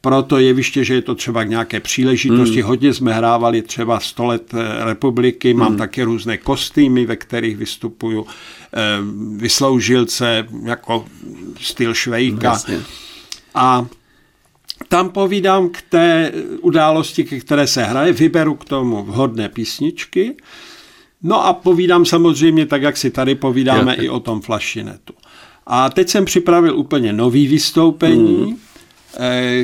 pro 0.00 0.22
to 0.22 0.38
jeviště, 0.38 0.84
že 0.84 0.94
je 0.94 1.02
to 1.02 1.14
třeba 1.14 1.44
k 1.44 1.48
nějaké 1.48 1.80
příležitosti. 1.80 2.60
Hmm. 2.60 2.68
Hodně 2.68 2.94
jsme 2.94 3.14
hrávali 3.14 3.62
třeba 3.62 4.00
100 4.00 4.24
let 4.24 4.54
e, 4.54 4.84
republiky, 4.84 5.54
mám 5.54 5.68
hmm. 5.68 5.78
taky 5.78 6.02
různé 6.02 6.36
kostýmy, 6.36 7.06
ve 7.06 7.16
kterých 7.16 7.56
vystupuju. 7.56 8.26
Eh, 8.74 8.78
vysloužilce 9.36 10.48
jako 10.64 11.04
styl 11.60 11.94
Švejka. 11.94 12.48
Vlastně. 12.48 12.80
A 13.54 13.86
tam 14.88 15.08
povídám 15.08 15.68
k 15.68 15.82
té 15.82 16.32
události, 16.60 17.24
ke 17.24 17.40
které 17.40 17.66
se 17.66 17.84
hraje, 17.84 18.12
vyberu 18.12 18.54
k 18.54 18.64
tomu 18.64 19.04
vhodné 19.04 19.48
písničky, 19.48 20.36
No 21.22 21.46
a 21.46 21.52
povídám 21.52 22.04
samozřejmě 22.04 22.66
tak, 22.66 22.82
jak 22.82 22.96
si 22.96 23.10
tady 23.10 23.34
povídáme 23.34 23.96
jo. 23.98 24.04
i 24.04 24.08
o 24.08 24.20
tom 24.20 24.40
flašinetu. 24.40 25.14
A 25.66 25.90
teď 25.90 26.08
jsem 26.08 26.24
připravil 26.24 26.78
úplně 26.78 27.12
nový 27.12 27.46
vystoupení, 27.46 28.46
mm. 28.46 28.56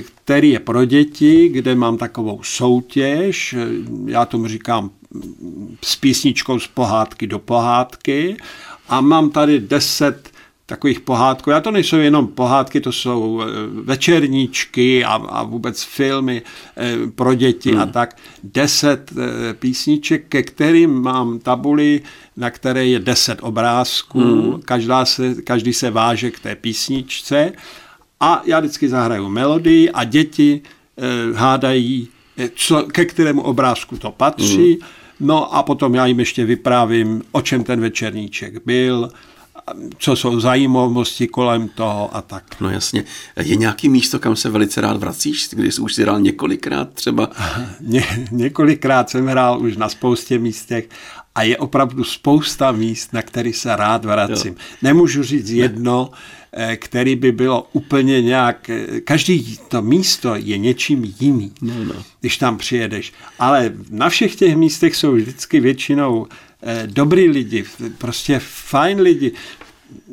Který 0.05 0.51
je 0.51 0.61
pro 0.61 0.85
děti, 0.85 1.49
kde 1.49 1.75
mám 1.75 1.99
takovou 1.99 2.41
soutěž, 2.43 3.57
já 4.07 4.25
tomu 4.25 4.49
říkám 4.49 4.91
s 5.85 5.97
písničkou 5.97 6.59
z 6.59 6.67
pohádky 6.67 7.27
do 7.27 7.39
pohádky 7.39 8.37
a 8.89 9.01
mám 9.01 9.31
tady 9.31 9.61
deset 9.61 10.31
takových 10.69 11.01
pohádků. 11.01 11.51
Já 11.51 11.61
to 11.61 11.71
nejsou 11.71 11.97
jenom 11.97 12.27
pohádky, 12.27 12.81
to 12.81 12.93
jsou 12.93 13.43
eh, 13.43 13.47
večerníčky 13.83 15.05
a, 15.05 15.13
a 15.15 15.43
vůbec 15.43 15.83
filmy 15.83 16.43
eh, 16.77 16.97
pro 17.15 17.35
děti 17.35 17.71
hmm. 17.71 17.81
a 17.81 17.87
tak. 17.87 18.17
Deset 18.45 19.13
eh, 19.13 19.55
písniček, 19.55 20.25
ke 20.29 20.43
kterým 20.43 21.03
mám 21.03 21.39
tabuli, 21.39 22.01
na 22.37 22.51
které 22.51 22.87
je 22.87 22.99
deset 22.99 23.39
obrázků. 23.43 24.21
Hmm. 24.21 24.63
Každá 24.63 25.05
se, 25.05 25.35
každý 25.35 25.73
se 25.73 25.91
váže 25.91 26.31
k 26.31 26.41
té 26.41 26.55
písničce 26.55 27.53
a 28.21 28.43
já 28.45 28.61
vždycky 28.61 28.89
zahraju 28.89 29.29
melodii 29.29 29.91
a 29.91 30.05
děti 30.05 30.61
hádají, 31.35 32.09
co, 32.55 32.83
ke 32.83 33.05
kterému 33.05 33.43
obrázku 33.43 33.97
to 33.97 34.11
patří. 34.11 34.73
Hmm. 34.73 34.89
No 35.21 35.55
a 35.55 35.63
potom 35.63 35.95
já 35.95 36.07
jim 36.07 36.19
ještě 36.19 36.45
vyprávím, 36.45 37.23
o 37.33 37.43
čem 37.43 37.65
ten 37.65 37.81
večerníček 37.81 38.67
byl, 38.67 39.11
co 39.99 40.17
jsou 40.17 40.41
zajímavosti 40.41 41.29
kolem 41.29 41.69
toho 41.69 42.17
a 42.17 42.23
tak. 42.23 42.61
No 42.61 42.71
jasně. 42.71 43.05
Je 43.37 43.57
nějaký 43.57 43.89
místo, 43.89 44.19
kam 44.19 44.37
se 44.37 44.51
velice 44.51 44.81
rád 44.81 44.97
vracíš, 44.97 45.49
když 45.53 45.75
jsi 45.75 45.81
už 45.81 45.95
si 45.95 46.03
hrál 46.03 46.21
několikrát 46.21 46.95
třeba? 46.95 47.31
Ně, 47.81 48.27
několikrát 48.31 49.11
jsem 49.11 49.27
hrál 49.27 49.61
už 49.61 49.77
na 49.77 49.89
spoustě 49.89 50.39
místech 50.39 50.89
a 51.39 51.43
je 51.43 51.57
opravdu 51.57 52.05
spousta 52.05 52.73
míst, 52.73 53.13
na 53.13 53.23
který 53.23 53.53
se 53.53 53.77
rád 53.77 54.05
vracím. 54.05 54.53
Jo. 54.53 54.59
Nemůžu 54.83 55.23
říct 55.23 55.51
jedno, 55.51 56.11
eh, 56.53 56.77
který 56.77 57.17
by 57.17 57.33
bylo 57.33 57.69
úplně 57.73 58.23
nějak... 58.23 58.71
Eh, 58.71 59.01
každý 59.01 59.59
to 59.69 59.83
místo 59.83 60.35
je 60.35 60.59
něčím 60.59 61.15
jiným, 61.21 61.55
no, 61.63 61.85
no. 61.85 61.95
když 62.21 62.39
tam 62.39 62.59
přijedeš. 62.59 63.13
Ale 63.39 63.73
na 63.91 64.09
všech 64.09 64.37
těch 64.37 64.57
místech 64.57 64.97
jsou 64.97 65.13
vždycky 65.13 65.61
většinou 65.61 66.27
eh, 66.63 66.83
dobrý 66.87 67.29
lidi, 67.29 67.65
prostě 67.99 68.41
fajn 68.43 69.01
lidi. 69.01 69.33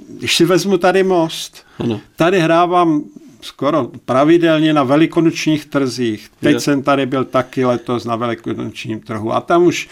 Když 0.09 0.35
si 0.35 0.45
vezmu 0.45 0.77
tady 0.77 1.03
most, 1.03 1.65
ano. 1.79 2.01
tady 2.15 2.39
hrávám 2.39 3.03
skoro 3.41 3.91
pravidelně 4.05 4.73
na 4.73 4.83
velikonočních 4.83 5.65
trzích. 5.65 6.29
Teď 6.39 6.53
je. 6.53 6.59
jsem 6.59 6.83
tady 6.83 7.05
byl 7.05 7.25
taky 7.25 7.65
letos 7.65 8.05
na 8.05 8.15
velikonočním 8.15 8.99
trhu 8.99 9.33
a 9.33 9.41
tam 9.41 9.63
už 9.63 9.89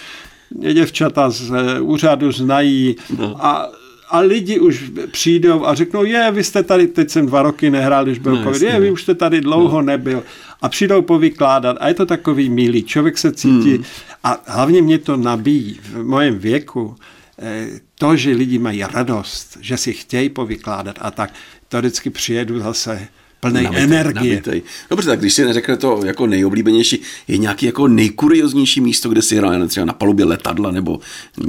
děvčata 0.50 1.30
z 1.30 1.52
eh, 1.52 1.82
úřadu 1.82 2.32
znají 2.32 2.96
no. 3.18 3.46
a 3.46 3.72
a 4.14 4.20
lidi 4.20 4.60
už 4.60 4.92
přijdou 5.12 5.66
a 5.66 5.76
řeknou, 5.76 6.04
je, 6.04 6.32
vy 6.32 6.44
jste 6.44 6.64
tady, 6.64 6.88
teď 6.88 7.10
jsem 7.10 7.26
dva 7.26 7.42
roky 7.42 7.70
nehrál, 7.70 8.06
když 8.06 8.20
byl 8.20 8.36
no, 8.36 8.44
covid, 8.44 8.62
je, 8.62 8.80
vy 8.80 8.92
už 8.92 9.04
jste 9.04 9.16
tady 9.16 9.42
dlouho 9.42 9.82
no. 9.82 9.86
nebyl. 9.86 10.24
A 10.62 10.70
přijdou 10.70 11.02
povykládat 11.02 11.78
a 11.80 11.88
je 11.88 11.94
to 11.94 12.06
takový 12.06 12.50
milý, 12.50 12.84
člověk 12.84 13.18
se 13.18 13.32
cítí 13.32 13.74
hmm. 13.74 13.84
a 14.24 14.42
hlavně 14.46 14.82
mě 14.82 14.98
to 14.98 15.18
nabíjí 15.18 15.80
v 15.84 16.04
mojem 16.04 16.40
věku, 16.40 16.96
eh, 17.40 17.68
to, 17.96 18.16
že 18.16 18.32
lidi 18.32 18.60
mají 18.60 18.84
radost, 18.94 19.58
že 19.62 19.78
si 19.78 19.94
chtějí 19.94 20.30
povykládat 20.30 20.96
a 21.02 21.12
tak, 21.12 21.34
to 21.70 21.80
vždycky 21.80 22.10
přijedu 22.10 22.60
zase 22.60 23.08
plný 23.50 23.68
energie. 23.78 24.36
Nabitej. 24.36 24.62
Dobře, 24.90 25.10
tak 25.10 25.20
když 25.20 25.34
si 25.34 25.46
neřekne 25.46 25.78
to 25.78 26.02
jako 26.06 26.28
nejoblíbenější, 26.28 27.02
je 27.28 27.38
nějaký 27.38 27.66
jako 27.66 27.88
nejkurioznější 27.88 28.82
místo, 28.82 29.10
kde 29.10 29.22
si 29.22 29.36
hrál 29.36 29.68
třeba 29.68 29.86
na 29.86 29.94
palubě 29.94 30.26
letadla 30.26 30.72
nebo 30.72 31.00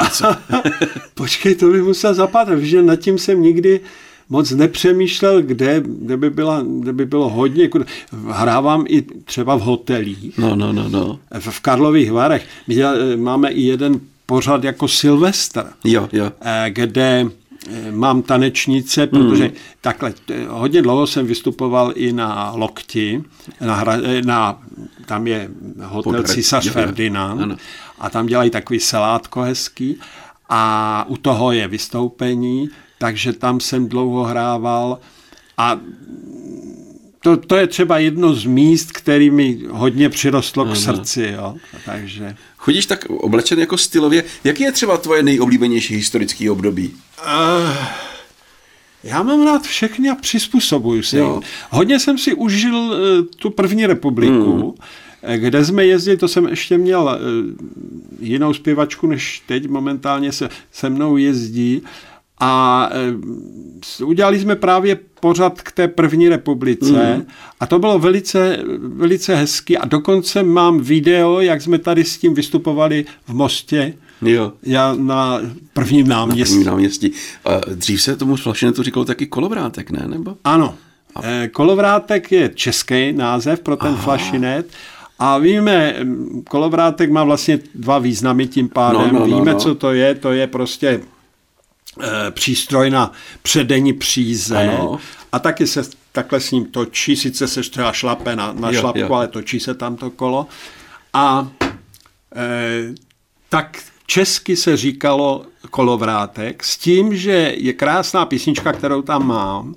něco? 0.03 0.25
Počkej, 1.15 1.55
to 1.55 1.71
bych 1.71 1.83
musel 1.83 2.15
zapadat, 2.15 2.59
že 2.59 2.83
nad 2.83 2.97
tím 2.97 3.19
jsem 3.19 3.43
nikdy 3.43 3.81
moc 4.29 4.51
nepřemýšlel, 4.51 5.43
kde, 5.43 5.83
kde, 5.87 6.17
by, 6.17 6.31
byla, 6.31 6.63
kde 6.81 6.93
by 6.93 7.07
bylo 7.07 7.29
hodně. 7.29 7.69
Hrávám 8.31 8.85
i 8.89 9.03
třeba 9.03 9.55
v 9.55 9.61
hotelích. 9.61 10.39
No, 10.39 10.57
no, 10.57 10.73
no, 10.73 10.89
no. 10.89 11.19
V, 11.39 11.51
v 11.51 11.61
Karlových 11.61 12.13
Varech. 12.13 12.47
My 12.69 12.77
máme 13.17 13.51
i 13.51 13.61
jeden 13.63 14.01
pořad 14.27 14.65
jako 14.65 14.89
Silvestr, 14.89 15.67
jo, 15.85 16.09
jo. 16.13 16.33
Eh, 16.41 16.71
kde 16.71 17.27
mám 17.91 18.23
tanečnice, 18.23 19.07
protože 19.07 19.45
mm. 19.45 19.53
takhle 19.81 20.15
hodně 20.49 20.83
dlouho 20.83 21.07
jsem 21.07 21.27
vystupoval 21.27 21.93
i 21.95 22.13
na 22.13 22.53
Lokti, 22.55 23.25
na, 23.61 23.75
hra, 23.75 23.99
eh, 24.05 24.23
na 24.23 24.63
tam 25.07 25.27
je 25.27 25.49
hotel 25.83 26.23
Císař 26.23 26.71
Ferdinand 26.71 27.43
ano. 27.43 27.57
a 27.99 28.11
tam 28.11 28.27
dělají 28.27 28.51
takový 28.51 28.81
salátko 28.81 29.41
hezký 29.41 29.99
a 30.49 31.05
u 31.09 31.17
toho 31.17 31.53
je 31.53 31.69
vystoupení, 31.69 32.69
takže 32.99 33.33
tam 33.33 33.61
jsem 33.61 33.89
dlouho 33.89 34.25
hrával 34.25 34.99
a 35.59 35.81
to, 37.25 37.37
to 37.37 37.57
je 37.57 37.67
třeba 37.67 37.99
jedno 37.99 38.35
z 38.35 38.45
míst, 38.45 38.93
který 38.93 39.31
mi 39.31 39.59
hodně 39.71 40.09
přirostlo 40.09 40.65
k 40.65 40.77
srdci. 40.77 41.35
Jo. 41.37 41.55
Takže... 41.85 42.37
Chodíš 42.57 42.87
tak 42.87 43.05
oblečen 43.05 43.59
jako 43.59 43.79
stylově. 43.79 44.25
Jaký 44.45 44.63
je 44.63 44.73
třeba 44.73 44.97
tvoje 44.97 45.23
nejoblíbenější 45.23 45.95
historický 45.95 46.51
období? 46.51 46.95
Uh, 47.27 47.77
já 49.05 49.23
mám 49.23 49.45
rád 49.45 49.63
všechny 49.63 50.11
a 50.11 50.15
přizpůsobuju 50.15 51.03
si. 51.03 51.17
Jo. 51.17 51.41
Hodně 51.71 51.99
jsem 51.99 52.19
si 52.19 52.35
užil 52.35 52.77
uh, 52.77 52.97
tu 53.37 53.51
první 53.51 53.87
republiku, 53.87 54.53
hmm. 54.53 54.73
Eh, 55.23 55.39
kde 55.39 55.65
jsme 55.65 55.87
jezdili, 55.87 56.17
to 56.17 56.29
jsem 56.29 56.49
ještě 56.49 56.79
měl 56.79 57.03
uh, 57.03 57.67
jinou 58.21 58.55
zpěvačku, 58.55 59.07
než 59.07 59.43
teď 59.47 59.69
momentálně 59.69 60.33
se, 60.33 60.49
se 60.73 60.91
mnou 60.91 61.17
jezdí. 61.17 61.83
A 62.41 62.89
e, 64.01 64.05
udělali 64.05 64.41
jsme 64.41 64.57
právě 64.57 64.99
pořad 65.25 65.63
k 65.63 65.73
té 65.73 65.89
první 65.89 66.29
republice 66.29 67.17
mm. 67.17 67.27
a 67.61 67.67
to 67.67 67.79
bylo 67.79 67.99
velice, 67.99 68.59
velice 68.79 69.37
hezky 69.37 69.79
a 69.79 69.85
dokonce 69.85 70.43
mám 70.43 70.81
video, 70.81 71.41
jak 71.41 71.63
jsme 71.63 71.79
tady 71.79 72.05
s 72.05 72.19
tím 72.19 72.35
vystupovali 72.35 73.05
v 73.29 73.35
Mostě, 73.35 73.95
Jo. 74.23 74.53
Já 74.63 74.95
na 74.95 75.41
prvním 75.73 76.09
náměstí. 76.09 76.41
Na 76.41 76.47
prvním 76.47 76.67
náměstí. 76.67 77.13
Dřív 77.75 78.03
se 78.03 78.17
tomu 78.17 78.37
flašinetu 78.37 78.83
říkalo 78.83 79.05
taky 79.05 79.27
kolovrátek, 79.27 79.91
ne? 79.91 80.05
Nebo? 80.07 80.37
Ano. 80.45 80.75
A... 81.15 81.27
E, 81.27 81.49
kolovrátek 81.49 82.33
je 82.33 82.51
český 82.55 83.13
název 83.13 83.61
pro 83.61 83.77
ten 83.77 83.89
Aha. 83.89 84.03
flašinet 84.03 84.67
a 85.19 85.39
víme, 85.39 85.95
kolovrátek 86.49 87.11
má 87.11 87.25
vlastně 87.25 87.59
dva 87.75 87.99
významy 87.99 88.47
tím 88.47 88.69
pádem. 88.69 89.01
No, 89.01 89.13
no, 89.13 89.27
no, 89.27 89.27
víme, 89.27 89.53
no. 89.53 89.59
co 89.59 89.75
to 89.75 89.93
je. 89.93 90.15
To 90.15 90.33
je 90.33 90.47
prostě 90.47 91.01
Eh, 91.01 91.14
přístroj 92.31 92.91
na 92.91 93.13
předení 93.43 93.93
příze 93.93 94.69
ano. 94.69 94.99
a 95.33 95.39
taky 95.39 95.67
se 95.67 95.83
takhle 96.13 96.41
s 96.41 96.51
ním 96.51 96.65
točí, 96.65 97.17
sice 97.17 97.49
se 97.49 97.61
třeba 97.61 97.93
šlape 97.93 98.37
na, 98.37 98.53
na 98.53 98.71
jo, 98.71 98.81
šlapku, 98.81 99.01
jo. 99.01 99.15
ale 99.15 99.29
točí 99.29 99.61
se 99.61 99.75
tam 99.75 99.97
to 99.97 100.11
kolo. 100.11 100.47
A 101.13 101.49
e, 102.37 102.95
tak 103.49 103.79
česky 104.07 104.57
se 104.57 104.77
říkalo 104.77 105.47
kolovrátek 105.71 106.65
s 106.65 106.79
tím, 106.79 107.17
že 107.17 107.55
je 107.57 107.73
krásná 107.73 108.27
písnička, 108.27 108.73
kterou 108.73 109.03
tam 109.03 109.27
mám 109.27 109.75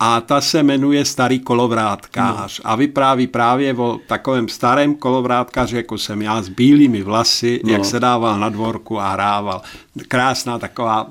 a 0.00 0.20
ta 0.20 0.40
se 0.40 0.62
jmenuje 0.62 1.04
Starý 1.04 1.38
kolovrátkář 1.38 2.60
no. 2.64 2.70
a 2.70 2.76
vypráví 2.76 3.26
právě 3.26 3.74
o 3.74 4.00
takovém 4.06 4.48
starém 4.48 4.94
kolovrátkaři, 4.94 5.76
jako 5.76 5.98
jsem 5.98 6.22
já, 6.22 6.42
s 6.42 6.48
bílými 6.48 7.02
vlasy, 7.02 7.60
no. 7.64 7.72
jak 7.72 7.84
se 7.84 8.00
dával 8.00 8.40
na 8.40 8.48
dvorku 8.48 9.00
a 9.00 9.12
hrával. 9.12 9.62
Krásná 10.08 10.58
taková 10.58 11.10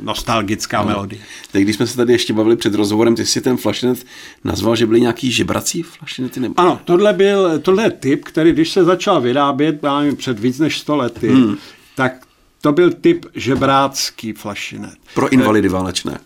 nostalgická 0.00 0.82
no. 0.82 0.88
melodie. 0.88 1.22
Tak 1.52 1.62
když 1.62 1.76
jsme 1.76 1.86
se 1.86 1.96
tady 1.96 2.12
ještě 2.12 2.32
bavili 2.32 2.56
před 2.56 2.74
rozhovorem, 2.74 3.14
ty 3.14 3.26
jsi 3.26 3.40
ten 3.40 3.56
flašinet 3.56 4.04
nazval, 4.44 4.76
že 4.76 4.86
byly 4.86 5.00
nějaký 5.00 5.30
žebrací 5.30 5.82
flašinety? 5.82 6.40
Nebo... 6.40 6.54
Ano, 6.56 6.80
tohle 6.84 7.12
byl 7.12 7.58
tohle 7.58 7.90
typ, 7.90 8.24
který 8.24 8.52
když 8.52 8.70
se 8.70 8.84
začal 8.84 9.20
vyrábět, 9.20 9.82
nevím, 9.82 10.16
před 10.16 10.38
víc 10.38 10.58
než 10.58 10.78
100 10.78 10.96
lety, 10.96 11.28
hmm. 11.28 11.56
tak 11.94 12.12
to 12.60 12.72
byl 12.72 12.92
typ 12.92 13.26
žebrácký 13.34 14.32
flašinet. 14.32 14.94
Pro 15.14 15.28
invalidy 15.28 15.68
válečné. 15.68 16.18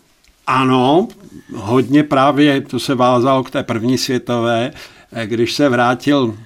Ano, 0.47 1.07
hodně 1.55 2.03
právě 2.03 2.61
to 2.61 2.79
se 2.79 2.95
vázalo 2.95 3.43
k 3.43 3.51
té 3.51 3.63
první 3.63 3.97
světové, 3.97 4.71
eh, 5.13 5.27
když 5.27 5.53
se 5.53 5.69
vrátil 5.69 6.37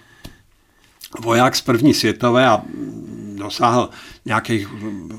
voják 1.20 1.56
z 1.56 1.62
první 1.62 1.94
světové 1.94 2.48
a 2.48 2.62
dosáhl 3.36 3.90
nějakých 4.26 4.68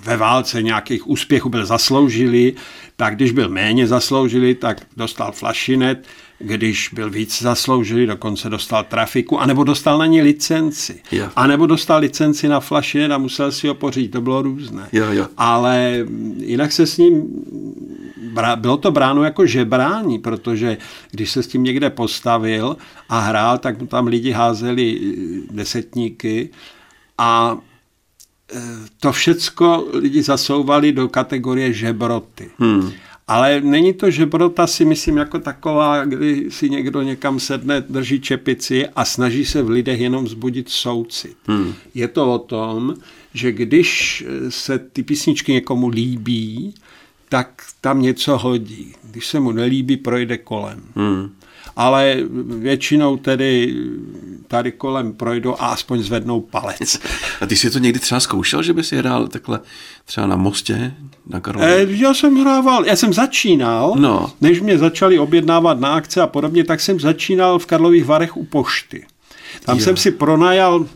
ve 0.05 0.17
válce 0.17 0.63
nějakých 0.63 1.09
úspěchů, 1.09 1.49
byl 1.49 1.67
zasloužilý, 1.67 2.55
tak 2.97 3.15
když 3.15 3.33
byl 3.33 3.49
méně 3.49 3.87
zasloužilý, 3.87 4.55
tak 4.55 4.87
dostal 4.97 5.33
flašinet, 5.33 6.07
když 6.39 6.91
byl 6.93 7.11
víc 7.11 7.43
zasloužilý, 7.43 8.07
dokonce 8.07 8.49
dostal 8.49 8.85
trafiku, 8.85 9.41
anebo 9.41 9.65
dostal 9.65 9.99
na 9.99 10.07
ní 10.07 10.23
licenci. 10.23 11.01
Jo. 11.13 11.29
A 11.37 11.47
nebo 11.47 11.67
dostal 11.67 12.01
licenci 12.01 12.49
na 12.49 12.61
flašinet 12.61 13.13
a 13.13 13.19
musel 13.19 13.53
si 13.53 13.69
ho 13.69 13.75
pořídit, 13.75 14.09
to 14.09 14.21
bylo 14.21 14.43
různé. 14.43 14.89
Jo, 14.93 15.07
jo. 15.11 15.27
Ale 15.37 16.05
jinak 16.37 16.73
se 16.73 16.87
s 16.87 16.99
ním 16.99 17.29
bylo 18.57 18.77
to 18.77 18.91
bráno 18.91 19.25
jako 19.25 19.47
žebrání, 19.47 20.19
protože 20.19 20.79
když 21.11 21.31
se 21.31 21.43
s 21.43 21.47
tím 21.47 21.63
někde 21.63 21.91
postavil 21.91 22.77
a 23.09 23.21
hrál, 23.21 23.59
tak 23.59 23.81
mu 23.81 23.87
tam 23.87 24.07
lidi 24.07 24.31
házeli 24.31 25.01
desetníky 25.51 26.51
a 27.19 27.59
to 29.01 29.13
všecko 29.13 29.89
lidi 29.93 30.23
zasouvali 30.23 30.93
do 30.93 31.09
kategorie 31.09 31.73
žebroty. 31.73 32.51
Hmm. 32.59 32.93
Ale 33.29 33.61
není 33.61 33.93
to 33.93 34.11
žebrota 34.11 34.67
si 34.67 34.85
myslím 34.85 35.17
jako 35.17 35.39
taková, 35.39 36.05
kdy 36.05 36.51
si 36.51 36.71
někdo 36.71 37.03
někam 37.03 37.41
sedne, 37.41 37.81
drží 37.81 38.21
čepici 38.21 38.89
a 38.89 39.05
snaží 39.05 39.45
se 39.45 39.63
v 39.63 39.71
lidech 39.71 40.01
jenom 40.01 40.29
zbudit 40.29 40.69
soucit. 40.69 41.37
Hmm. 41.47 41.75
Je 41.95 42.09
to 42.09 42.35
o 42.35 42.39
tom, 42.39 42.95
že 43.35 43.53
když 43.53 44.25
se 44.49 44.79
ty 44.79 45.03
písničky 45.03 45.53
někomu 45.53 45.89
líbí, 45.89 46.75
tak 47.29 47.63
tam 47.81 48.03
něco 48.03 48.39
hodí. 48.39 48.95
Když 49.03 49.27
se 49.27 49.41
mu 49.41 49.53
nelíbí, 49.53 49.97
projde 49.97 50.39
kolem. 50.39 50.83
Hmm 50.95 51.31
ale 51.77 52.17
většinou 52.59 53.17
tedy 53.17 53.77
tady 54.49 54.73
kolem 54.73 55.13
projdou 55.13 55.55
a 55.59 55.67
aspoň 55.67 56.03
zvednou 56.03 56.41
palec. 56.41 56.99
A 57.41 57.47
ty 57.47 57.57
jsi 57.57 57.71
to 57.71 57.79
někdy 57.79 58.01
třeba 58.01 58.21
zkoušel, 58.21 58.63
že 58.63 58.73
by 58.73 58.85
si 58.85 58.97
hrál 58.97 59.29
takhle 59.29 59.61
třeba 60.05 60.27
na 60.27 60.37
mostě, 60.37 60.95
na 61.27 61.41
Karlově? 61.41 61.77
E, 61.77 61.87
já 61.89 62.15
jsem 62.15 62.37
hrával, 62.37 62.87
já 62.87 62.97
jsem 62.97 63.13
začínal, 63.13 63.95
no. 63.99 64.33
než 64.41 64.61
mě 64.61 64.79
začali 64.79 65.19
objednávat 65.19 65.81
na 65.81 65.95
akce 65.95 66.21
a 66.21 66.27
podobně, 66.27 66.65
tak 66.65 66.81
jsem 66.81 67.01
začínal 67.01 67.59
v 67.59 67.67
Karlových 67.67 68.05
Varech 68.05 68.37
u 68.37 68.45
pošty. 68.45 69.07
Tam 69.65 69.79
jo. 69.79 69.85
jsem 69.85 69.97
si 69.97 70.11
pronajal 70.11 70.87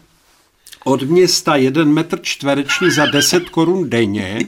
od 0.84 1.02
města 1.02 1.56
jeden 1.56 1.92
metr 1.92 2.18
čtvereční 2.22 2.90
za 2.90 3.06
10 3.06 3.48
korun 3.48 3.90
denně. 3.90 4.38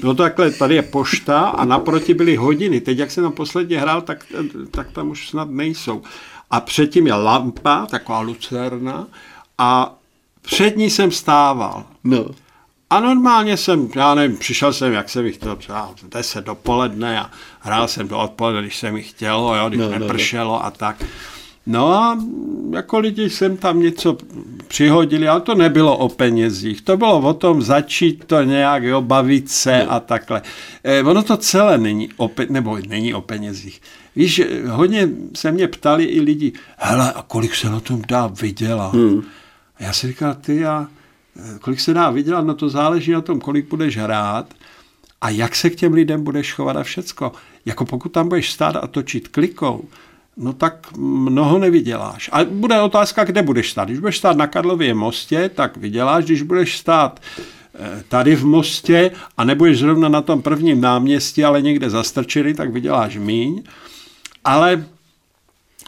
To 0.00 0.14
takhle, 0.14 0.50
tady 0.50 0.74
je 0.74 0.82
pošta 0.82 1.40
a 1.40 1.64
naproti 1.64 2.14
byly 2.14 2.36
hodiny. 2.36 2.80
Teď, 2.80 2.98
jak 2.98 3.10
jsem 3.10 3.24
tam 3.24 3.32
posledně 3.32 3.80
hrál, 3.80 4.02
tak, 4.02 4.26
tak 4.70 4.92
tam 4.92 5.10
už 5.10 5.28
snad 5.28 5.50
nejsou. 5.50 6.02
A 6.50 6.60
předtím 6.60 7.06
je 7.06 7.14
lampa, 7.14 7.86
taková 7.86 8.20
lucerna, 8.20 9.06
a 9.58 9.94
před 10.42 10.76
ní 10.76 10.90
jsem 10.90 11.10
stával. 11.10 11.84
No. 12.04 12.26
A 12.90 13.00
normálně 13.00 13.56
jsem, 13.56 13.88
já 13.96 14.14
nevím, 14.14 14.36
přišel 14.36 14.72
jsem, 14.72 14.92
jak 14.92 15.08
jsem 15.08 15.26
jich 15.26 15.34
chtěl, 15.36 15.56
třeba 15.56 15.94
10 16.10 16.44
dopoledne 16.44 17.20
a 17.20 17.30
hrál 17.60 17.88
jsem 17.88 18.08
do 18.08 18.18
odpoledne, 18.18 18.62
když 18.62 18.76
se 18.76 18.92
mi 18.92 19.02
chtělo, 19.02 19.56
jo, 19.56 19.68
když 19.68 19.80
no, 19.80 19.98
nepršelo 19.98 20.52
no, 20.52 20.58
no. 20.58 20.64
a 20.64 20.70
tak. 20.70 21.04
No 21.66 21.94
a 21.94 22.18
jako 22.72 22.98
lidi 22.98 23.30
jsem 23.30 23.56
tam 23.56 23.80
něco 23.80 24.16
přihodili, 24.68 25.28
ale 25.28 25.40
to 25.40 25.54
nebylo 25.54 25.96
o 25.96 26.08
penězích. 26.08 26.82
To 26.82 26.96
bylo 26.96 27.18
o 27.18 27.34
tom 27.34 27.62
začít 27.62 28.24
to 28.24 28.42
nějak, 28.42 28.82
jo, 28.82 29.02
bavit 29.02 29.50
se 29.50 29.82
no. 29.84 29.92
a 29.92 30.00
takhle. 30.00 30.42
Eh, 30.84 31.02
ono 31.02 31.22
to 31.22 31.36
celé 31.36 31.78
není 31.78 32.08
o, 32.16 32.28
pe- 32.28 32.50
nebo 32.50 32.78
není 32.88 33.14
o 33.14 33.20
penězích. 33.20 33.82
Víš, 34.16 34.42
hodně 34.68 35.08
se 35.34 35.52
mě 35.52 35.68
ptali 35.68 36.04
i 36.04 36.20
lidi, 36.20 36.52
hele, 36.76 37.12
a 37.12 37.22
kolik 37.22 37.54
se 37.54 37.70
na 37.70 37.80
tom 37.80 38.02
dá 38.08 38.26
vydělat? 38.26 38.94
Hmm. 38.94 39.22
A 39.76 39.82
já 39.82 39.92
si 39.92 40.06
říkal, 40.06 40.34
ty 40.34 40.66
a 40.66 40.86
eh, 41.36 41.58
kolik 41.60 41.80
se 41.80 41.94
dá 41.94 42.10
vydělat, 42.10 42.46
no 42.46 42.54
to 42.54 42.68
záleží 42.68 43.12
na 43.12 43.20
tom, 43.20 43.40
kolik 43.40 43.68
budeš 43.68 43.96
hrát 43.96 44.46
a 45.20 45.30
jak 45.30 45.56
se 45.56 45.70
k 45.70 45.76
těm 45.76 45.92
lidem 45.92 46.24
budeš 46.24 46.52
chovat 46.52 46.76
a 46.76 46.82
všecko. 46.82 47.32
Jako 47.66 47.84
pokud 47.84 48.08
tam 48.08 48.28
budeš 48.28 48.52
stát 48.52 48.76
a 48.76 48.86
točit 48.86 49.28
klikou, 49.28 49.84
no 50.36 50.52
tak 50.52 50.96
mnoho 50.96 51.58
nevyděláš. 51.58 52.30
A 52.32 52.44
bude 52.44 52.80
otázka, 52.80 53.24
kde 53.24 53.42
budeš 53.42 53.70
stát. 53.70 53.88
Když 53.88 53.98
budeš 53.98 54.18
stát 54.18 54.36
na 54.36 54.46
Karlově 54.46 54.94
mostě, 54.94 55.48
tak 55.48 55.76
vyděláš. 55.76 56.24
Když 56.24 56.42
budeš 56.42 56.78
stát 56.78 57.20
eh, 57.74 58.04
tady 58.08 58.36
v 58.36 58.44
mostě 58.44 59.10
a 59.36 59.44
nebudeš 59.44 59.78
zrovna 59.78 60.08
na 60.08 60.22
tom 60.22 60.42
prvním 60.42 60.80
náměstí, 60.80 61.44
ale 61.44 61.62
někde 61.62 61.90
zastrčený, 61.90 62.54
tak 62.54 62.72
vyděláš 62.72 63.16
míň. 63.16 63.62
Ale 64.44 64.86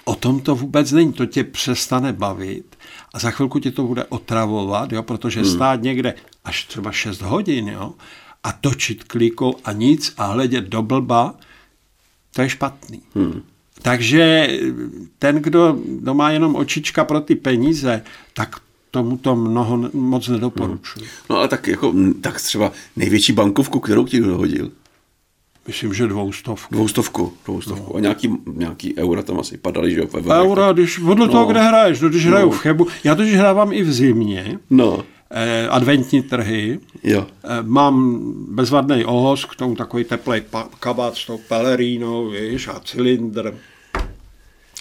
o 0.04 0.14
tom 0.14 0.40
to 0.40 0.54
vůbec 0.54 0.92
není. 0.92 1.12
To 1.12 1.26
tě 1.26 1.44
přestane 1.44 2.12
bavit 2.12 2.78
a 3.14 3.18
za 3.18 3.30
chvilku 3.30 3.58
tě 3.58 3.70
to 3.70 3.82
bude 3.82 4.04
otravovat, 4.04 4.92
jo, 4.92 5.02
protože 5.02 5.40
hmm. 5.40 5.50
stát 5.50 5.82
někde 5.82 6.14
až 6.44 6.64
třeba 6.64 6.92
6 6.92 7.20
hodin 7.20 7.68
jo, 7.68 7.94
a 8.44 8.52
točit 8.52 9.04
klikou 9.04 9.56
a 9.64 9.72
nic 9.72 10.14
a 10.16 10.26
hledět 10.26 10.64
do 10.64 10.82
blba, 10.82 11.34
to 12.34 12.42
je 12.42 12.48
špatný. 12.48 13.02
Hmm. 13.14 13.42
Takže 13.82 14.48
ten, 15.18 15.36
kdo, 15.36 15.78
má 16.12 16.30
jenom 16.30 16.56
očička 16.56 17.04
pro 17.04 17.20
ty 17.20 17.34
peníze, 17.34 18.02
tak 18.34 18.56
tomu 18.90 19.16
to 19.16 19.36
mnoho 19.36 19.90
moc 19.92 20.28
nedoporučuji. 20.28 21.04
No 21.30 21.36
ale 21.36 21.48
tak 21.48 21.66
jako, 21.66 21.94
tak 22.20 22.40
třeba 22.40 22.72
největší 22.96 23.32
bankovku, 23.32 23.80
kterou 23.80 24.06
ti 24.06 24.20
dohodil? 24.20 24.70
Myslím, 25.66 25.94
že 25.94 26.06
dvoustovku. 26.06 26.74
Dvoustovku, 26.74 27.32
dvoustovku. 27.44 27.90
No. 27.92 27.96
A 27.96 28.00
nějaký, 28.00 28.32
nějaký 28.54 28.96
eura 28.96 29.22
tam 29.22 29.40
asi 29.40 29.56
padaly, 29.56 29.94
že 29.94 30.00
jo? 30.00 30.06
Eura, 30.30 30.72
když, 30.72 30.98
podle 30.98 31.26
no. 31.26 31.32
toho, 31.32 31.46
kde 31.46 31.62
hraješ. 31.62 32.00
No, 32.00 32.08
když 32.08 32.24
no. 32.24 32.30
hraju 32.30 32.50
v 32.50 32.58
Chebu, 32.58 32.86
já 33.04 33.14
totiž 33.14 33.34
hrávám 33.34 33.72
i 33.72 33.82
v 33.82 33.92
zimě. 33.92 34.58
No. 34.70 35.04
Eh, 35.30 35.68
adventní 35.68 36.22
trhy. 36.22 36.80
Jo. 37.04 37.26
Eh, 37.44 37.62
mám 37.62 38.20
bezvadný 38.48 39.04
ohos, 39.04 39.44
k 39.44 39.54
tomu 39.54 39.74
takový 39.74 40.04
teplej 40.04 40.42
kabát 40.80 41.16
s 41.16 41.26
tou 41.26 41.38
pelerínou, 41.38 42.30
víš, 42.30 42.68
a 42.68 42.80
cylindr. 42.84 43.54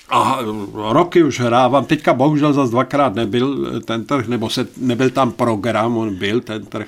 A 0.09 0.39
roky 0.73 1.23
už 1.23 1.39
hrávám, 1.39 1.85
teďka 1.85 2.13
bohužel 2.13 2.53
zase 2.53 2.71
dvakrát 2.71 3.15
nebyl 3.15 3.81
ten 3.81 4.05
trh, 4.05 4.27
nebo 4.27 4.49
se, 4.49 4.67
nebyl 4.77 5.09
tam 5.09 5.31
program, 5.31 5.97
on 5.97 6.15
byl 6.15 6.41
ten 6.41 6.65
trh. 6.65 6.87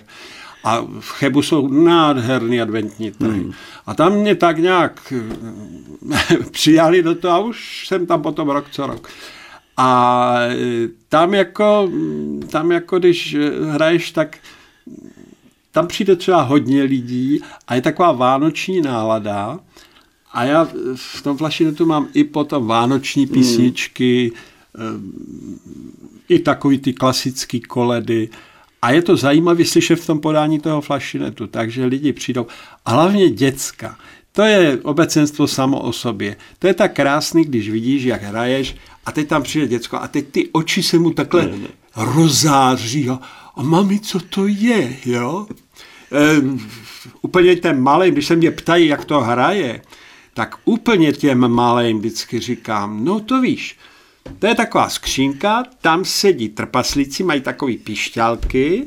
A 0.64 0.82
v 1.00 1.10
Chebu 1.12 1.42
jsou 1.42 1.68
nádherný 1.68 2.62
adventní 2.62 3.12
trhy. 3.12 3.40
Hmm. 3.40 3.52
A 3.86 3.94
tam 3.94 4.14
mě 4.14 4.36
tak 4.36 4.58
nějak 4.58 5.14
přijali 6.52 7.04
do 7.04 7.16
toho 7.16 7.34
a 7.34 7.40
už 7.40 7.88
jsem 7.88 8.06
tam 8.06 8.22
potom 8.22 8.50
rok 8.50 8.66
co 8.72 8.88
rok. 8.88 9.10
A 9.82 10.40
tam 11.10 11.34
jako, 11.34 11.92
tam 12.50 12.72
jako 12.72 13.00
když 13.00 13.38
hraješ, 13.70 14.12
tak 14.12 14.38
tam 15.72 15.88
přijde 15.88 16.16
třeba 16.16 16.42
hodně 16.42 16.84
lidí 16.84 17.40
a 17.68 17.76
je 17.76 17.82
taková 17.82 18.12
vánoční 18.12 18.82
nálada 18.82 19.60
a 20.32 20.44
já 20.44 20.68
v 20.96 21.22
tom 21.22 21.38
flašinetu 21.38 21.86
mám 21.86 22.08
i 22.14 22.24
potom 22.24 22.68
vánoční 22.68 23.26
hmm. 23.26 23.34
písničky, 23.34 24.32
mm. 24.78 25.60
i 26.30 26.40
takový 26.40 26.80
ty 26.80 26.94
klasické 26.94 27.60
koledy. 27.60 28.30
A 28.82 28.92
je 28.92 29.02
to 29.02 29.18
zajímavé 29.18 29.66
slyšet 29.66 29.96
v 29.96 30.08
tom 30.08 30.20
podání 30.20 30.60
toho 30.60 30.82
flašinetu, 30.82 31.48
takže 31.48 31.86
lidi 31.86 32.14
přijdou. 32.14 32.48
A 32.86 32.92
hlavně 32.92 33.30
děcka. 33.30 33.98
To 34.40 34.46
je 34.46 34.80
obecenstvo 34.84 35.48
samo 35.48 35.80
o 35.80 35.94
sobě. 35.94 36.36
To 36.60 36.68
je 36.68 36.74
tak 36.74 36.94
krásný, 36.94 37.44
když 37.44 37.70
vidíš, 37.70 38.04
jak 38.04 38.24
hraješ 38.24 38.76
a 39.06 39.12
teď 39.12 39.28
tam 39.28 39.44
přijde 39.44 39.68
děcko 39.68 39.98
a 39.98 40.08
teď 40.08 40.28
ty 40.28 40.50
oči 40.52 40.84
se 40.84 41.00
mu 41.00 41.12
takhle 41.12 41.46
ne, 41.46 41.58
ne. 41.58 41.68
rozáří. 41.96 43.10
A, 43.10 43.20
a 43.56 43.64
mami, 43.64 44.00
co 44.00 44.20
to 44.20 44.48
je, 44.48 44.98
jo? 45.06 45.48
E, 46.12 46.42
úplně 47.22 47.56
ten 47.56 47.82
malý, 47.82 48.12
když 48.12 48.26
se 48.26 48.36
mě 48.36 48.52
ptají, 48.52 48.88
jak 48.88 49.06
to 49.06 49.22
hraje, 49.22 49.82
tak 50.34 50.56
úplně 50.66 51.14
těm 51.14 51.48
malým 51.48 52.00
vždycky 52.00 52.40
říkám, 52.40 53.06
no 53.06 53.20
to 53.20 53.42
víš, 53.42 53.78
to 54.40 54.48
je 54.48 54.56
taková 54.56 54.90
skřínka, 54.90 55.64
tam 55.82 56.06
sedí 56.06 56.50
trpaslíci, 56.50 57.24
mají 57.24 57.42
takové 57.42 57.74
pišťalky 57.74 58.86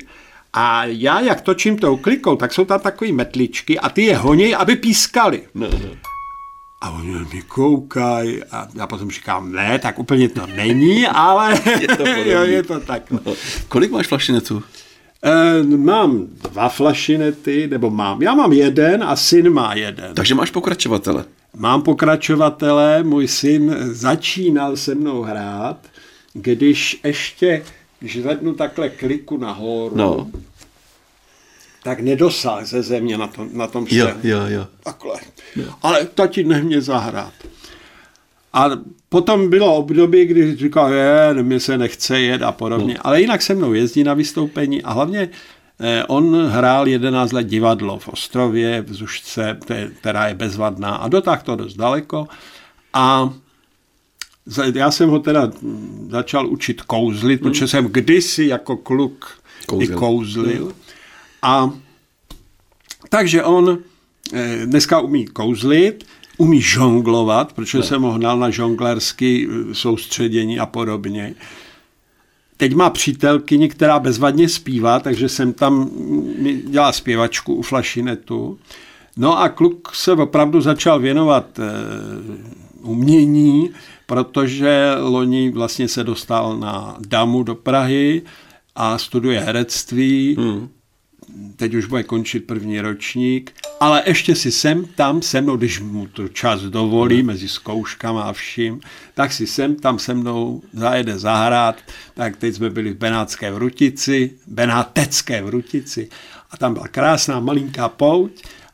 a 0.52 0.84
já 0.84 1.20
jak 1.20 1.40
točím 1.40 1.78
tou 1.78 1.96
klikou, 1.96 2.36
tak 2.36 2.52
jsou 2.52 2.64
tam 2.64 2.80
takové 2.80 3.12
metličky 3.12 3.78
a 3.78 3.88
ty 3.88 4.02
je 4.02 4.16
honí, 4.16 4.54
aby 4.54 4.76
pískali. 4.76 5.42
Ne, 5.54 5.68
ne. 5.68 5.98
A 6.80 6.90
oni 6.90 7.12
mi 7.12 7.42
koukají 7.42 8.44
a 8.44 8.68
já 8.74 8.86
potom 8.86 9.10
říkám, 9.10 9.52
ne, 9.52 9.78
tak 9.78 9.98
úplně 9.98 10.28
to 10.28 10.46
není, 10.46 11.06
ale 11.06 11.60
je 11.80 11.88
to, 11.96 12.06
jo, 12.24 12.42
je 12.42 12.62
to 12.62 12.80
tak. 12.80 13.10
No. 13.10 13.20
Kolik 13.68 13.90
máš 13.90 14.06
flašinetů? 14.06 14.62
E, 15.24 15.62
mám 15.62 16.26
dva 16.50 16.68
flašinety, 16.68 17.68
nebo 17.70 17.90
mám, 17.90 18.22
já 18.22 18.34
mám 18.34 18.52
jeden 18.52 19.04
a 19.04 19.16
syn 19.16 19.50
má 19.50 19.74
jeden. 19.74 20.14
Takže 20.14 20.34
máš 20.34 20.50
pokračovatele? 20.50 21.24
Mám 21.56 21.82
pokračovatele, 21.82 23.02
můj 23.02 23.28
syn 23.28 23.76
začínal 23.80 24.76
se 24.76 24.94
mnou 24.94 25.22
hrát, 25.22 25.86
když 26.32 27.00
ještě, 27.04 27.62
když 28.02 28.22
zvednu 28.22 28.54
takhle 28.54 28.88
kliku 28.88 29.36
nahoru, 29.36 29.96
no. 29.96 30.30
tak 31.82 32.00
nedosáhl 32.00 32.64
ze 32.64 32.82
země 32.82 33.18
na, 33.18 33.26
tom, 33.26 33.48
na 33.52 33.66
tom 33.66 33.86
jo, 33.90 34.08
jo, 34.22 34.40
jo. 34.46 34.66
Takhle. 34.82 35.14
Jo. 35.56 35.72
Ale 35.82 36.06
tati 36.06 36.44
nemě 36.44 36.80
zahrát. 36.80 37.32
A 38.52 38.70
potom 39.08 39.50
bylo 39.50 39.76
období, 39.76 40.24
kdy 40.24 40.56
říkal, 40.56 40.92
je, 40.92 41.34
mě 41.42 41.60
se 41.60 41.78
nechce 41.78 42.20
jet 42.20 42.42
a 42.42 42.52
podobně. 42.52 42.94
No. 42.94 43.06
Ale 43.06 43.20
jinak 43.20 43.42
se 43.42 43.54
mnou 43.54 43.72
jezdí 43.72 44.04
na 44.04 44.14
vystoupení 44.14 44.82
a 44.82 44.92
hlavně 44.92 45.28
Eh, 45.84 46.04
on 46.06 46.46
hrál 46.46 46.88
11 46.88 47.32
let 47.32 47.46
divadlo 47.46 47.98
v 47.98 48.08
Ostrově, 48.08 48.82
v 48.82 48.94
Zušce, 48.94 49.58
která 50.00 50.28
je 50.28 50.34
bezvadná 50.34 50.96
a 50.96 51.08
dotáhl 51.08 51.42
to 51.44 51.56
dost 51.56 51.74
daleko. 51.74 52.28
A 52.92 53.34
já 54.74 54.90
jsem 54.90 55.08
ho 55.08 55.18
teda 55.18 55.50
začal 56.10 56.46
učit 56.46 56.82
kouzlit, 56.82 57.40
hmm. 57.40 57.50
protože 57.50 57.68
jsem 57.68 57.84
kdysi 57.84 58.46
jako 58.46 58.76
kluk 58.76 59.38
Kouzil. 59.66 59.94
i 59.94 59.98
kouzlil. 59.98 60.64
Hmm. 60.64 60.74
A 61.42 61.70
takže 63.08 63.42
on 63.44 63.78
eh, 64.32 64.66
dneska 64.66 65.00
umí 65.00 65.26
kouzlit, 65.26 66.04
umí 66.38 66.60
žonglovat, 66.60 67.52
protože 67.52 67.78
ne. 67.78 67.84
jsem 67.84 68.02
ho 68.02 68.12
hnal 68.12 68.38
na 68.38 68.50
žonglerský 68.50 69.46
eh, 69.46 69.74
soustředění 69.74 70.58
a 70.58 70.66
podobně. 70.66 71.34
teď 72.56 72.74
má 72.74 72.90
přítelkyni, 72.90 73.68
která 73.68 73.98
bezvadně 73.98 74.48
zpívá, 74.48 75.00
takže 75.00 75.28
jsem 75.28 75.52
tam 75.52 75.90
mi 76.38 76.62
dělá 76.66 76.92
zpěvačku 76.92 77.54
u 77.54 77.62
flašinetu. 77.62 78.58
No 79.16 79.38
a 79.40 79.48
kluk 79.48 79.94
se 79.94 80.12
opravdu 80.12 80.60
začal 80.60 81.00
věnovat 81.00 81.58
e, 81.58 81.62
umění, 82.82 83.70
protože 84.12 84.94
loni 84.98 85.50
vlastně 85.50 85.88
se 85.88 86.04
dostal 86.04 86.56
na 86.58 86.96
Damu 87.08 87.42
do 87.42 87.54
Prahy 87.54 88.22
a 88.74 88.98
studuje 88.98 89.40
herectví. 89.40 90.36
Hmm. 90.38 90.68
Teď 91.56 91.74
už 91.74 91.86
bude 91.86 92.02
končit 92.02 92.40
první 92.40 92.80
ročník, 92.80 93.52
ale 93.80 94.02
ještě 94.06 94.34
si 94.34 94.52
sem 94.52 94.84
tam 94.94 95.22
se 95.22 95.40
mnou, 95.40 95.56
když 95.56 95.80
mu 95.80 96.06
to 96.06 96.28
čas 96.28 96.60
dovolí, 96.60 97.22
mezi 97.22 97.48
zkouškama 97.48 98.22
a 98.22 98.32
vším, 98.32 98.80
tak 99.14 99.32
si 99.32 99.46
sem 99.46 99.76
tam 99.76 99.98
se 99.98 100.14
mnou 100.14 100.62
zajede 100.72 101.18
zahrát. 101.18 101.76
Tak 102.14 102.36
teď 102.36 102.54
jsme 102.54 102.70
byli 102.70 102.90
v 102.90 102.98
Benátské 102.98 103.52
Vrutici, 103.52 104.30
Benátecké 104.46 105.42
Vrutici. 105.42 106.08
A 106.50 106.56
tam 106.56 106.74
byla 106.74 106.88
krásná 106.88 107.40
malinká 107.40 107.88
pouť 107.88 108.30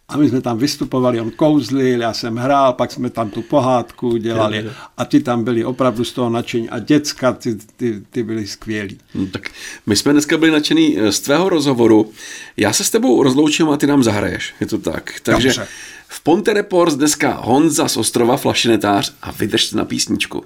a 0.09 0.17
my 0.17 0.29
jsme 0.29 0.41
tam 0.41 0.59
vystupovali, 0.59 1.21
on 1.21 1.31
kouzlil, 1.31 2.01
já 2.01 2.13
jsem 2.13 2.37
hrál, 2.37 2.73
pak 2.73 2.93
jsme 2.93 3.11
tam 3.11 3.31
tu 3.31 3.43
pohádku 3.43 4.17
dělali 4.17 4.71
a 4.97 5.05
ty 5.05 5.21
tam 5.21 5.45
byli 5.45 5.65
opravdu 5.65 6.05
z 6.05 6.13
toho 6.13 6.31
nadšení 6.31 6.71
a 6.71 6.79
děcka, 6.79 7.33
ty, 7.33 7.55
ty, 7.77 8.03
ty 8.11 8.23
byli 8.23 8.47
skvělí. 8.47 8.99
No, 9.15 9.27
tak 9.27 9.51
my 9.87 9.97
jsme 9.97 10.13
dneska 10.13 10.39
byli 10.39 10.51
nadšení 10.51 10.99
eh, 10.99 11.13
z 11.13 11.21
tvého 11.21 11.49
rozhovoru. 11.49 12.13
Já 12.57 12.73
se 12.73 12.85
s 12.85 12.91
tebou 12.91 13.23
rozloučím 13.23 13.71
a 13.71 13.77
ty 13.77 13.87
nám 13.87 14.03
zahraješ, 14.03 14.55
je 14.61 14.67
to 14.67 14.79
tak. 14.79 15.15
Takže 15.23 15.49
Dobře. 15.49 15.67
v 16.09 16.21
Ponte 16.21 16.53
Reports 16.53 16.95
dneska 16.95 17.41
Honza 17.43 17.89
z 17.89 17.97
Ostrova 17.97 18.37
Flašinetář 18.37 19.15
a 19.23 19.31
vydržte 19.31 19.77
na 19.77 19.85
písničku. 19.85 20.45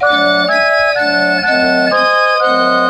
Thank 0.00 0.50
you. 2.76 2.81